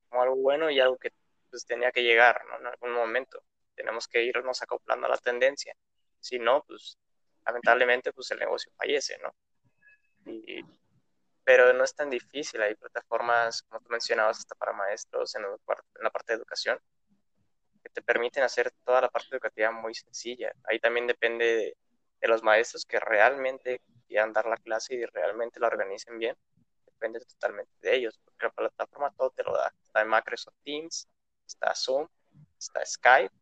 como 0.09 0.23
algo 0.23 0.37
bueno 0.37 0.71
y 0.71 0.81
algo 0.81 0.97
que 0.97 1.13
pues, 1.51 1.65
tenía 1.67 1.93
que 1.93 2.03
llegar 2.03 2.43
¿no? 2.49 2.59
en 2.59 2.67
algún 2.67 2.93
momento. 2.93 3.45
Tenemos 3.77 4.09
que 4.09 4.25
irnos 4.25 4.61
acoplando 4.63 5.07
a 5.07 5.11
la 5.11 5.19
tendencia. 5.19 5.77
Si 6.19 6.39
no, 6.39 6.65
pues 6.67 6.99
lamentablemente 7.45 8.13
pues 8.13 8.31
el 8.33 8.41
negocio 8.41 8.73
fallece, 8.77 9.19
¿no? 9.19 9.33
pero 11.45 11.73
no 11.75 11.85
es 11.85 11.95
tan 11.95 12.11
difícil. 12.11 12.61
Hay 12.63 12.75
plataformas, 12.75 13.63
como 13.63 13.81
tú 13.83 13.89
mencionabas, 13.91 14.39
hasta 14.39 14.57
para 14.57 14.73
maestros 14.73 15.33
en, 15.37 15.45
en 15.45 16.03
la 16.03 16.11
parte 16.11 16.33
de 16.33 16.39
educación, 16.39 16.81
que 17.85 17.91
te 17.91 18.03
permiten 18.03 18.43
hacer 18.43 18.73
toda 18.85 19.03
la 19.03 19.09
parte 19.11 19.29
educativa 19.31 19.71
muy 19.71 19.95
sencilla. 19.95 20.53
Ahí 20.65 20.81
también 20.81 21.07
depende 21.07 21.45
de 21.45 21.77
de 22.27 22.33
los 22.33 22.43
maestros 22.43 22.85
que 22.85 22.99
realmente 23.01 23.81
quieran 24.07 24.33
dar 24.33 24.47
la 24.47 24.57
clase 24.57 24.95
y 24.95 25.05
realmente 25.07 25.61
la 25.61 25.69
organicen 25.69 26.19
bien, 26.19 26.37
depende 26.85 27.21
totalmente 27.21 27.73
de 27.81 27.95
ellos, 27.95 28.21
porque 28.25 28.47
la 28.47 28.51
plataforma 28.51 29.13
todo 29.17 29.31
te 29.31 29.45
lo 29.45 29.55
da. 29.55 29.73
Está 29.87 30.03
en 30.03 30.09
Microsoft 30.09 30.57
Teams, 30.65 31.09
está 31.47 31.75
Zoom, 31.75 32.09
está 32.59 32.85
Skype, 32.85 33.35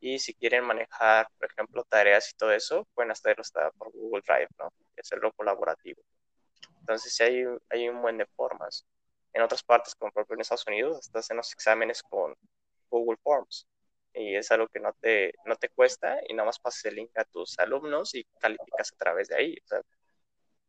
y 0.00 0.18
si 0.18 0.34
quieren 0.34 0.64
manejar, 0.64 1.28
por 1.38 1.50
ejemplo, 1.50 1.84
tareas 1.84 2.30
y 2.30 2.36
todo 2.36 2.52
eso, 2.52 2.86
pueden 2.94 3.10
hacerlo 3.10 3.42
hasta 3.42 3.70
por 3.72 3.90
Google 3.92 4.22
Drive, 4.26 4.48
¿no? 4.58 4.72
Hacerlo 4.96 5.32
colaborativo. 5.32 6.02
Entonces, 6.80 7.14
sí 7.14 7.22
hay, 7.22 7.44
hay 7.70 7.88
un 7.88 8.00
buen 8.00 8.18
de 8.18 8.26
formas. 8.26 8.86
En 9.32 9.42
otras 9.42 9.62
partes, 9.62 9.94
como 9.94 10.10
por 10.12 10.22
ejemplo 10.22 10.34
en 10.36 10.40
Estados 10.40 10.66
Unidos, 10.66 10.98
hasta 10.98 11.18
hacen 11.18 11.36
los 11.36 11.52
exámenes 11.52 12.02
con 12.02 12.34
Google 12.90 13.18
Forms 13.22 13.66
y 14.14 14.36
es 14.36 14.50
algo 14.50 14.68
que 14.68 14.80
no 14.80 14.92
te, 15.00 15.34
no 15.44 15.56
te 15.56 15.68
cuesta 15.68 16.18
y 16.28 16.34
nada 16.34 16.46
más 16.46 16.58
pasas 16.58 16.84
el 16.86 16.96
link 16.96 17.10
a 17.16 17.24
tus 17.24 17.58
alumnos 17.58 18.14
y 18.14 18.24
calificas 18.40 18.92
a 18.92 18.96
través 18.96 19.28
de 19.28 19.36
ahí. 19.36 19.56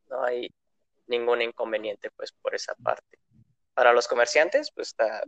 no 0.08 0.24
hay 0.24 0.48
ningún 1.06 1.42
inconveniente 1.42 2.10
pues 2.12 2.32
por 2.32 2.54
esa 2.54 2.74
parte. 2.76 3.18
Para 3.74 3.92
los 3.92 4.08
comerciantes, 4.08 4.70
pues 4.74 4.88
está, 4.88 5.22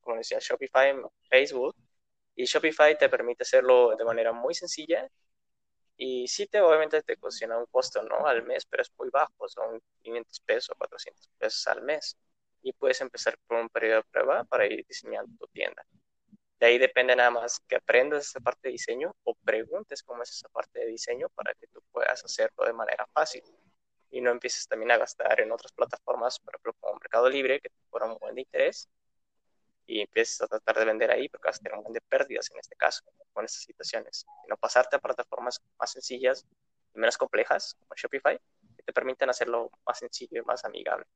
como 0.00 0.16
decía, 0.16 0.38
Shopify, 0.40 0.94
Facebook, 1.28 1.76
y 2.34 2.44
Shopify 2.44 2.96
te 2.98 3.08
permite 3.08 3.42
hacerlo 3.44 3.96
de 3.96 4.04
manera 4.04 4.32
muy 4.32 4.54
sencilla 4.54 5.08
y 5.96 6.28
sí 6.28 6.46
te 6.46 6.60
obviamente 6.60 7.02
te 7.02 7.16
cocina 7.16 7.56
un 7.58 7.66
costo, 7.66 8.02
¿no? 8.02 8.26
Al 8.26 8.44
mes, 8.44 8.66
pero 8.66 8.82
es 8.82 8.92
muy 8.98 9.08
bajo, 9.10 9.48
son 9.48 9.80
500 10.02 10.40
pesos, 10.40 10.76
400 10.76 11.30
pesos 11.38 11.66
al 11.68 11.82
mes. 11.82 12.16
Y 12.62 12.72
puedes 12.72 13.00
empezar 13.00 13.38
con 13.46 13.58
un 13.58 13.68
periodo 13.70 13.98
de 13.98 14.04
prueba 14.10 14.44
para 14.44 14.66
ir 14.66 14.84
diseñando 14.86 15.32
tu 15.38 15.46
tienda. 15.48 15.82
De 16.58 16.66
ahí 16.66 16.78
depende 16.78 17.14
nada 17.14 17.30
más 17.30 17.60
que 17.68 17.76
aprendas 17.76 18.26
esa 18.26 18.40
parte 18.40 18.68
de 18.68 18.72
diseño 18.72 19.14
o 19.24 19.34
preguntes 19.34 20.02
cómo 20.02 20.22
es 20.22 20.30
esa 20.30 20.48
parte 20.48 20.80
de 20.80 20.86
diseño 20.86 21.28
para 21.30 21.52
que 21.54 21.66
tú 21.66 21.82
puedas 21.92 22.24
hacerlo 22.24 22.64
de 22.64 22.72
manera 22.72 23.06
fácil 23.12 23.42
y 24.10 24.20
no 24.20 24.30
empieces 24.30 24.66
también 24.66 24.90
a 24.90 24.96
gastar 24.96 25.40
en 25.40 25.52
otras 25.52 25.72
plataformas, 25.72 26.38
por 26.40 26.54
ejemplo, 26.54 26.72
como 26.80 26.94
Mercado 26.94 27.28
Libre, 27.28 27.60
que 27.60 27.68
te 27.68 28.04
un 28.04 28.18
buen 28.18 28.38
interés 28.38 28.88
y 29.86 30.00
empieces 30.00 30.40
a 30.42 30.48
tratar 30.48 30.78
de 30.78 30.84
vender 30.84 31.10
ahí 31.10 31.28
porque 31.28 31.48
vas 31.48 31.56
a 31.56 31.62
tener 31.62 31.76
un 31.78 31.84
buen 31.84 31.92
de 31.92 32.00
pérdidas 32.00 32.50
en 32.50 32.58
este 32.58 32.74
caso, 32.76 33.04
con 33.32 33.44
estas 33.44 33.62
situaciones. 33.62 34.24
Y 34.44 34.48
no 34.48 34.56
pasarte 34.56 34.96
a 34.96 34.98
plataformas 34.98 35.60
más 35.78 35.92
sencillas 35.92 36.44
y 36.94 36.98
menos 36.98 37.16
complejas, 37.16 37.74
como 37.78 37.94
Shopify, 37.96 38.38
que 38.76 38.82
te 38.82 38.92
permiten 38.92 39.30
hacerlo 39.30 39.70
más 39.86 39.98
sencillo 39.98 40.42
y 40.42 40.44
más 40.44 40.64
amigable. 40.64 41.06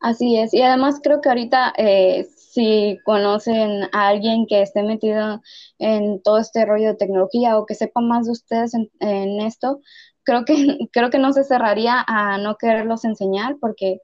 Así 0.00 0.36
es, 0.38 0.54
y 0.54 0.62
además 0.62 1.00
creo 1.02 1.20
que 1.20 1.28
ahorita 1.28 1.74
eh, 1.76 2.26
si 2.34 2.98
conocen 3.04 3.84
a 3.92 4.08
alguien 4.08 4.46
que 4.46 4.62
esté 4.62 4.82
metido 4.82 5.42
en 5.78 6.22
todo 6.22 6.38
este 6.38 6.64
rollo 6.64 6.88
de 6.88 6.94
tecnología 6.96 7.58
o 7.58 7.66
que 7.66 7.74
sepa 7.74 8.00
más 8.00 8.24
de 8.24 8.32
ustedes 8.32 8.72
en, 8.74 9.40
esto, 9.40 9.80
creo 10.22 10.46
que, 10.46 10.54
creo 10.92 11.10
que 11.10 11.18
no 11.18 11.34
se 11.34 11.44
cerraría 11.44 12.02
a 12.06 12.38
no 12.38 12.56
quererlos 12.56 13.04
enseñar 13.04 13.56
porque 13.60 14.00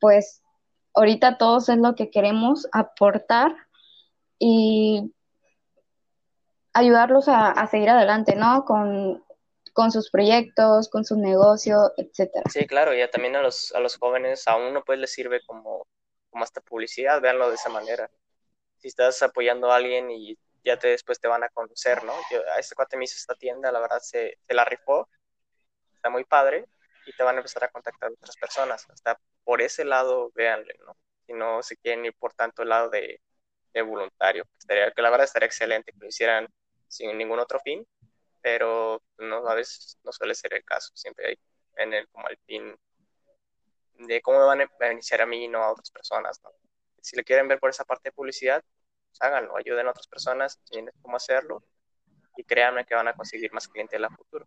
pues 0.00 0.42
ahorita 0.94 1.38
todos 1.38 1.68
es 1.68 1.78
lo 1.78 1.94
que 1.94 2.10
queremos 2.10 2.66
aportar 2.72 3.54
y 4.40 5.14
ayudarlos 6.74 7.28
a, 7.28 7.52
a 7.52 7.66
seguir 7.68 7.88
adelante, 7.90 8.34
¿no? 8.34 8.64
Con 8.64 9.22
con 9.76 9.92
sus 9.92 10.10
proyectos, 10.10 10.88
con 10.88 11.04
su 11.04 11.18
negocio, 11.18 11.92
etcétera. 11.98 12.44
Sí, 12.50 12.66
claro, 12.66 12.94
ya 12.94 13.10
también 13.10 13.36
a 13.36 13.42
los, 13.42 13.74
a 13.74 13.80
los 13.80 13.98
jóvenes, 13.98 14.48
a 14.48 14.56
uno 14.56 14.82
pues 14.82 14.98
les 14.98 15.12
sirve 15.12 15.42
como, 15.44 15.86
como 16.30 16.44
hasta 16.44 16.62
publicidad, 16.62 17.20
véanlo 17.20 17.50
de 17.50 17.56
esa 17.56 17.68
manera. 17.68 18.10
Si 18.78 18.88
estás 18.88 19.22
apoyando 19.22 19.70
a 19.70 19.76
alguien 19.76 20.10
y 20.10 20.38
ya 20.64 20.78
te, 20.78 20.88
después 20.88 21.20
te 21.20 21.28
van 21.28 21.44
a 21.44 21.50
conocer, 21.50 22.02
¿no? 22.04 22.14
Yo, 22.30 22.40
a 22.54 22.58
este 22.58 22.74
cuate 22.74 22.96
me 22.96 23.04
hizo 23.04 23.16
esta 23.16 23.34
tienda, 23.34 23.70
la 23.70 23.80
verdad 23.80 24.00
se, 24.00 24.38
se 24.48 24.54
la 24.54 24.64
rifó, 24.64 25.10
está 25.94 26.08
muy 26.08 26.24
padre 26.24 26.64
y 27.04 27.12
te 27.12 27.22
van 27.22 27.34
a 27.34 27.40
empezar 27.40 27.64
a 27.64 27.68
contactar 27.68 28.10
otras 28.12 28.36
personas. 28.38 28.88
Hasta 28.88 29.20
por 29.44 29.60
ese 29.60 29.84
lado, 29.84 30.30
véanle, 30.34 30.74
¿no? 30.86 30.96
Si 31.26 31.34
no 31.34 31.62
se 31.62 31.76
quieren 31.76 32.06
ir 32.06 32.14
por 32.14 32.32
tanto 32.32 32.62
el 32.62 32.70
lado 32.70 32.88
de, 32.88 33.20
de 33.74 33.82
voluntario. 33.82 34.46
Estaría, 34.58 34.90
que 34.90 35.02
la 35.02 35.10
verdad 35.10 35.26
estaría 35.26 35.46
excelente 35.46 35.92
que 35.92 35.98
lo 35.98 36.08
hicieran 36.08 36.48
sin 36.88 37.18
ningún 37.18 37.40
otro 37.40 37.60
fin, 37.60 37.86
pero 38.40 39.02
a 39.50 39.54
veces 39.54 39.98
no 40.04 40.12
suele 40.12 40.34
ser 40.34 40.54
el 40.54 40.64
caso, 40.64 40.90
siempre 40.94 41.28
hay 41.28 41.38
en 41.76 41.92
el 41.92 42.08
como 42.08 42.28
el 42.28 42.38
fin 42.46 42.74
de 43.98 44.20
cómo 44.20 44.38
me 44.38 44.44
van 44.44 44.60
a 44.62 44.70
beneficiar 44.78 45.22
a 45.22 45.26
mí 45.26 45.44
y 45.44 45.48
no 45.48 45.62
a 45.62 45.72
otras 45.72 45.90
personas, 45.90 46.40
Si 47.00 47.16
le 47.16 47.24
quieren 47.24 47.48
ver 47.48 47.58
por 47.58 47.70
esa 47.70 47.84
parte 47.84 48.08
de 48.08 48.12
publicidad, 48.12 48.62
pues 49.08 49.22
háganlo, 49.22 49.56
ayuden 49.56 49.86
a 49.86 49.90
otras 49.90 50.08
personas, 50.08 50.58
tienen 50.68 50.92
cómo 51.02 51.16
hacerlo 51.16 51.62
y 52.36 52.44
créanme 52.44 52.84
que 52.84 52.94
van 52.94 53.08
a 53.08 53.14
conseguir 53.14 53.52
más 53.52 53.68
clientes 53.68 53.96
en 53.98 54.04
el 54.04 54.10
futuro. 54.10 54.46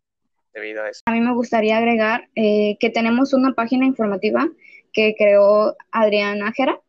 debido 0.53 0.83
a 0.83 0.89
eso. 0.89 1.01
A 1.05 1.11
mí 1.11 1.21
me 1.21 1.33
gustaría 1.33 1.77
agregar 1.77 2.27
eh, 2.35 2.77
que 2.79 2.89
tenemos 2.89 3.33
una 3.33 3.53
página 3.53 3.85
informativa 3.85 4.47
que 4.93 5.15
creó 5.17 5.75
Adrián 5.91 6.41
Ájera, 6.43 6.79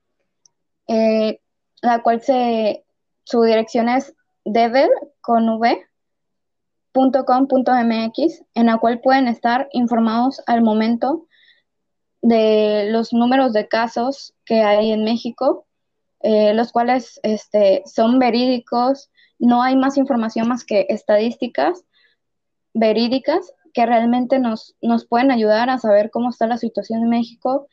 eh, 0.88 1.40
la 1.82 2.02
cual 2.02 2.22
se, 2.22 2.84
su 3.24 3.42
dirección 3.42 3.88
es 3.88 4.14
devel 4.44 4.90
con 5.20 5.48
en 6.92 8.66
la 8.66 8.78
cual 8.78 9.00
pueden 9.00 9.28
estar 9.28 9.68
informados 9.72 10.42
al 10.46 10.62
momento 10.62 11.26
de 12.22 12.88
los 12.90 13.12
números 13.12 13.52
de 13.52 13.68
casos 13.68 14.34
que 14.44 14.62
hay 14.62 14.92
en 14.92 15.04
México, 15.04 15.66
eh, 16.20 16.52
los 16.54 16.72
cuales 16.72 17.18
este, 17.22 17.82
son 17.86 18.18
verídicos, 18.18 19.10
no 19.38 19.62
hay 19.62 19.76
más 19.76 19.96
información 19.96 20.48
más 20.48 20.64
que 20.64 20.86
estadísticas 20.90 21.84
verídicas 22.74 23.52
que 23.72 23.86
realmente 23.86 24.38
nos, 24.38 24.76
nos 24.82 25.06
pueden 25.06 25.30
ayudar 25.30 25.70
a 25.70 25.78
saber 25.78 26.10
cómo 26.10 26.30
está 26.30 26.46
la 26.46 26.58
situación 26.58 27.02
en 27.02 27.08
México 27.08 27.68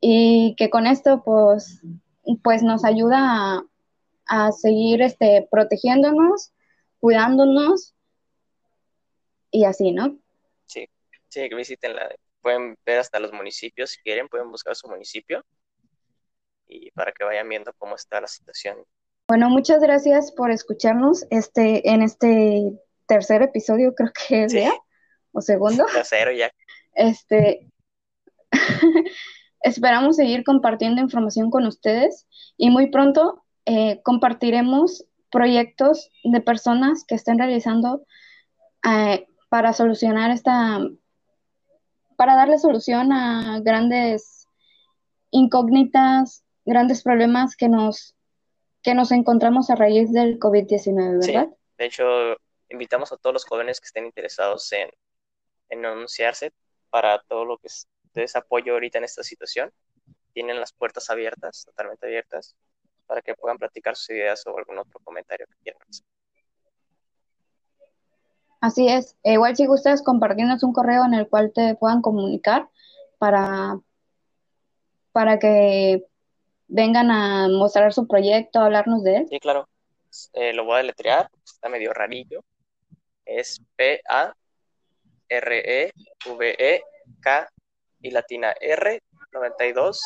y 0.00 0.54
que 0.56 0.68
con 0.68 0.86
esto 0.86 1.22
pues, 1.24 1.82
pues 2.42 2.62
nos 2.62 2.84
ayuda 2.84 3.18
a, 3.20 3.64
a 4.26 4.52
seguir 4.52 5.02
este, 5.02 5.46
protegiéndonos, 5.50 6.52
cuidándonos 7.00 7.94
y 9.50 9.64
así, 9.64 9.92
¿no? 9.92 10.18
Sí, 10.66 10.88
sí, 11.28 11.48
que 11.48 11.54
visiten 11.54 11.96
la, 11.96 12.14
pueden 12.46 12.76
ver 12.86 12.98
hasta 12.98 13.18
los 13.18 13.32
municipios 13.32 13.90
si 13.90 14.02
quieren, 14.02 14.28
pueden 14.28 14.50
buscar 14.50 14.76
su 14.76 14.88
municipio 14.88 15.44
y 16.68 16.90
para 16.92 17.12
que 17.12 17.24
vayan 17.24 17.48
viendo 17.48 17.72
cómo 17.74 17.96
está 17.96 18.20
la 18.20 18.28
situación. 18.28 18.76
Bueno, 19.28 19.50
muchas 19.50 19.80
gracias 19.80 20.30
por 20.30 20.52
escucharnos 20.52 21.26
este 21.30 21.90
en 21.90 22.02
este 22.02 22.62
tercer 23.06 23.42
episodio, 23.42 23.94
creo 23.94 24.12
que 24.12 24.44
es 24.44 24.52
ya, 24.52 24.72
o 25.32 25.40
segundo. 25.40 25.84
Tercero 25.92 26.30
ya. 26.30 26.50
Este 26.94 27.68
esperamos 29.62 30.14
seguir 30.14 30.44
compartiendo 30.44 31.02
información 31.02 31.50
con 31.50 31.66
ustedes 31.66 32.26
y 32.56 32.70
muy 32.70 32.90
pronto 32.90 33.44
eh, 33.64 34.00
compartiremos 34.04 35.04
proyectos 35.32 36.10
de 36.22 36.40
personas 36.40 37.04
que 37.08 37.16
estén 37.16 37.38
realizando 37.38 38.06
eh, 38.88 39.26
para 39.56 39.72
solucionar 39.72 40.32
esta, 40.32 40.80
para 42.18 42.36
darle 42.36 42.58
solución 42.58 43.10
a 43.10 43.58
grandes 43.60 44.46
incógnitas, 45.30 46.44
grandes 46.66 47.02
problemas 47.02 47.56
que 47.56 47.70
nos, 47.70 48.14
que 48.82 48.94
nos 48.94 49.12
encontramos 49.12 49.70
a 49.70 49.74
raíz 49.74 50.12
del 50.12 50.38
COVID-19, 50.38 51.26
¿verdad? 51.26 51.48
de 51.78 51.86
hecho, 51.86 52.04
invitamos 52.68 53.12
a 53.12 53.16
todos 53.16 53.32
los 53.32 53.46
jóvenes 53.46 53.80
que 53.80 53.86
estén 53.86 54.04
interesados 54.04 54.70
en, 54.72 54.90
en 55.70 55.86
anunciarse 55.86 56.52
para 56.90 57.22
todo 57.22 57.46
lo 57.46 57.56
que 57.56 57.68
es, 57.68 58.36
apoyo 58.36 58.74
ahorita 58.74 58.98
en 58.98 59.04
esta 59.04 59.22
situación. 59.22 59.72
Tienen 60.34 60.60
las 60.60 60.74
puertas 60.74 61.08
abiertas, 61.08 61.64
totalmente 61.64 62.04
abiertas 62.04 62.54
para 63.06 63.22
que 63.22 63.34
puedan 63.34 63.56
platicar 63.56 63.96
sus 63.96 64.10
ideas 64.10 64.46
o 64.46 64.58
algún 64.58 64.76
otro 64.76 65.00
comentario 65.02 65.46
que 65.46 65.56
quieran 65.62 65.80
hacer. 65.88 66.04
Así 68.60 68.88
es. 68.88 69.16
E 69.22 69.34
igual 69.34 69.56
si 69.56 69.66
gustas 69.66 70.02
compartirnos 70.02 70.62
un 70.62 70.72
correo 70.72 71.04
en 71.04 71.12
el 71.14 71.28
cual 71.28 71.52
te 71.54 71.74
puedan 71.76 72.02
comunicar 72.02 72.68
para, 73.18 73.78
para 75.12 75.38
que 75.38 76.04
vengan 76.68 77.10
a 77.10 77.48
mostrar 77.48 77.92
su 77.92 78.06
proyecto, 78.06 78.60
hablarnos 78.60 79.02
de 79.02 79.16
él. 79.18 79.26
Sí, 79.30 79.38
claro. 79.40 79.68
Eh, 80.32 80.52
lo 80.52 80.64
voy 80.64 80.74
a 80.74 80.78
deletrear, 80.78 81.30
está 81.44 81.68
medio 81.68 81.92
rarillo. 81.92 82.42
Es 83.24 83.60
P-A-R-E-V-E-K 83.76 84.32
y 88.00 88.10
latina 88.10 88.54
R 88.60 89.02
92 89.32 90.00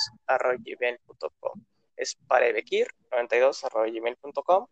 gmail.com 0.65 1.65
es 2.01 2.17
parebekir92.gmail.com 2.27 4.67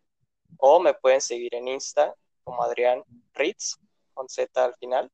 o 0.56 0.80
me 0.80 0.94
pueden 0.94 1.20
seguir 1.20 1.54
en 1.54 1.68
Insta 1.68 2.14
como 2.48 2.62
Adrián 2.62 3.02
Ritz 3.34 3.76
con 4.14 4.26
Z 4.26 4.64
al 4.64 4.74
final 4.76 5.10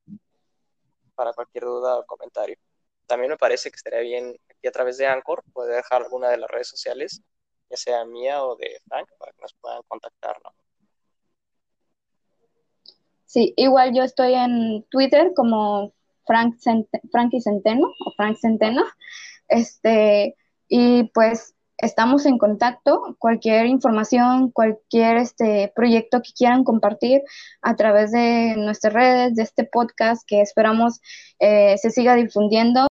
para 1.17 1.33
cualquier 1.33 1.65
duda 1.65 1.99
o 1.99 2.07
comentario. 2.07 2.57
También 3.07 3.31
me 3.31 3.37
parece 3.37 3.71
que 3.71 3.77
estaría 3.77 4.01
bien 4.01 4.37
aquí 4.49 4.69
a 4.69 4.71
través 4.71 4.99
de 4.99 5.07
Anchor 5.07 5.43
poder 5.53 5.75
dejar 5.77 6.03
alguna 6.03 6.29
de 6.31 6.37
las 6.37 6.49
redes 6.49 6.69
sociales, 6.69 7.21
ya 7.69 7.77
sea 7.77 8.05
mía 8.05 8.45
o 8.45 8.55
de 8.55 8.79
Frank, 8.87 9.09
para 9.19 9.33
que 9.33 9.43
nos 9.43 9.53
puedan 9.55 9.83
contactar. 9.89 10.37
Sí, 13.27 13.53
igual 13.57 13.93
yo 13.95 14.05
estoy 14.05 14.35
en 14.35 14.85
Twitter 14.91 15.33
como 15.35 15.93
Frank 16.27 16.57
Frankie 17.11 17.41
Centeno 17.41 17.89
o 17.89 18.13
Frank 18.17 18.39
Centeno. 18.39 18.85
Este, 19.49 20.37
y 20.69 21.05
pues 21.13 21.54
estamos 21.85 22.27
en 22.27 22.39
contacto. 22.39 23.17
Cualquier 23.19 23.67
información, 23.67 24.51
cualquier 24.51 25.19
este 25.19 25.73
proyecto 25.75 26.23
que 26.23 26.33
quieran 26.33 26.65
compartir 26.65 27.23
a 27.63 27.77
través 27.77 28.11
de 28.11 28.55
nuestras 28.57 28.93
redes, 28.93 29.35
de 29.35 29.43
este 29.43 29.65
podcast 29.65 30.23
que 30.27 30.41
esperamos 30.41 31.01
eh, 31.39 31.77
se 31.79 31.91
siga 31.91 32.15
difundiendo. 32.15 32.87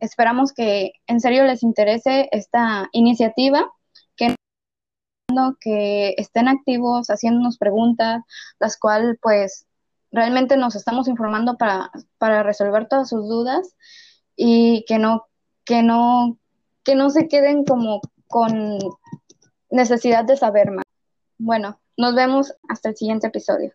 Esperamos 0.00 0.52
que 0.52 0.92
en 1.06 1.20
serio 1.20 1.44
les 1.44 1.62
interese 1.62 2.28
esta 2.32 2.88
iniciativa, 2.92 3.70
que, 4.16 4.34
que 5.60 6.14
estén 6.16 6.48
activos, 6.48 7.08
haciéndonos 7.08 7.58
preguntas, 7.58 8.22
las 8.58 8.78
cuales 8.78 9.18
pues 9.20 9.66
realmente 10.12 10.56
nos 10.56 10.76
estamos 10.76 11.08
informando 11.08 11.56
para, 11.56 11.90
para 12.18 12.42
resolver 12.42 12.86
todas 12.88 13.08
sus 13.08 13.28
dudas 13.28 13.74
y 14.36 14.84
que 14.86 14.98
no, 14.98 15.26
que 15.64 15.82
no 15.82 16.38
que 16.84 16.94
no 16.94 17.10
se 17.10 17.28
queden 17.28 17.64
como 17.64 18.00
con 18.32 18.78
necesidad 19.70 20.24
de 20.24 20.38
saber 20.38 20.70
más. 20.70 20.86
Bueno, 21.38 21.78
nos 21.98 22.14
vemos 22.14 22.54
hasta 22.66 22.88
el 22.88 22.96
siguiente 22.96 23.26
episodio. 23.26 23.74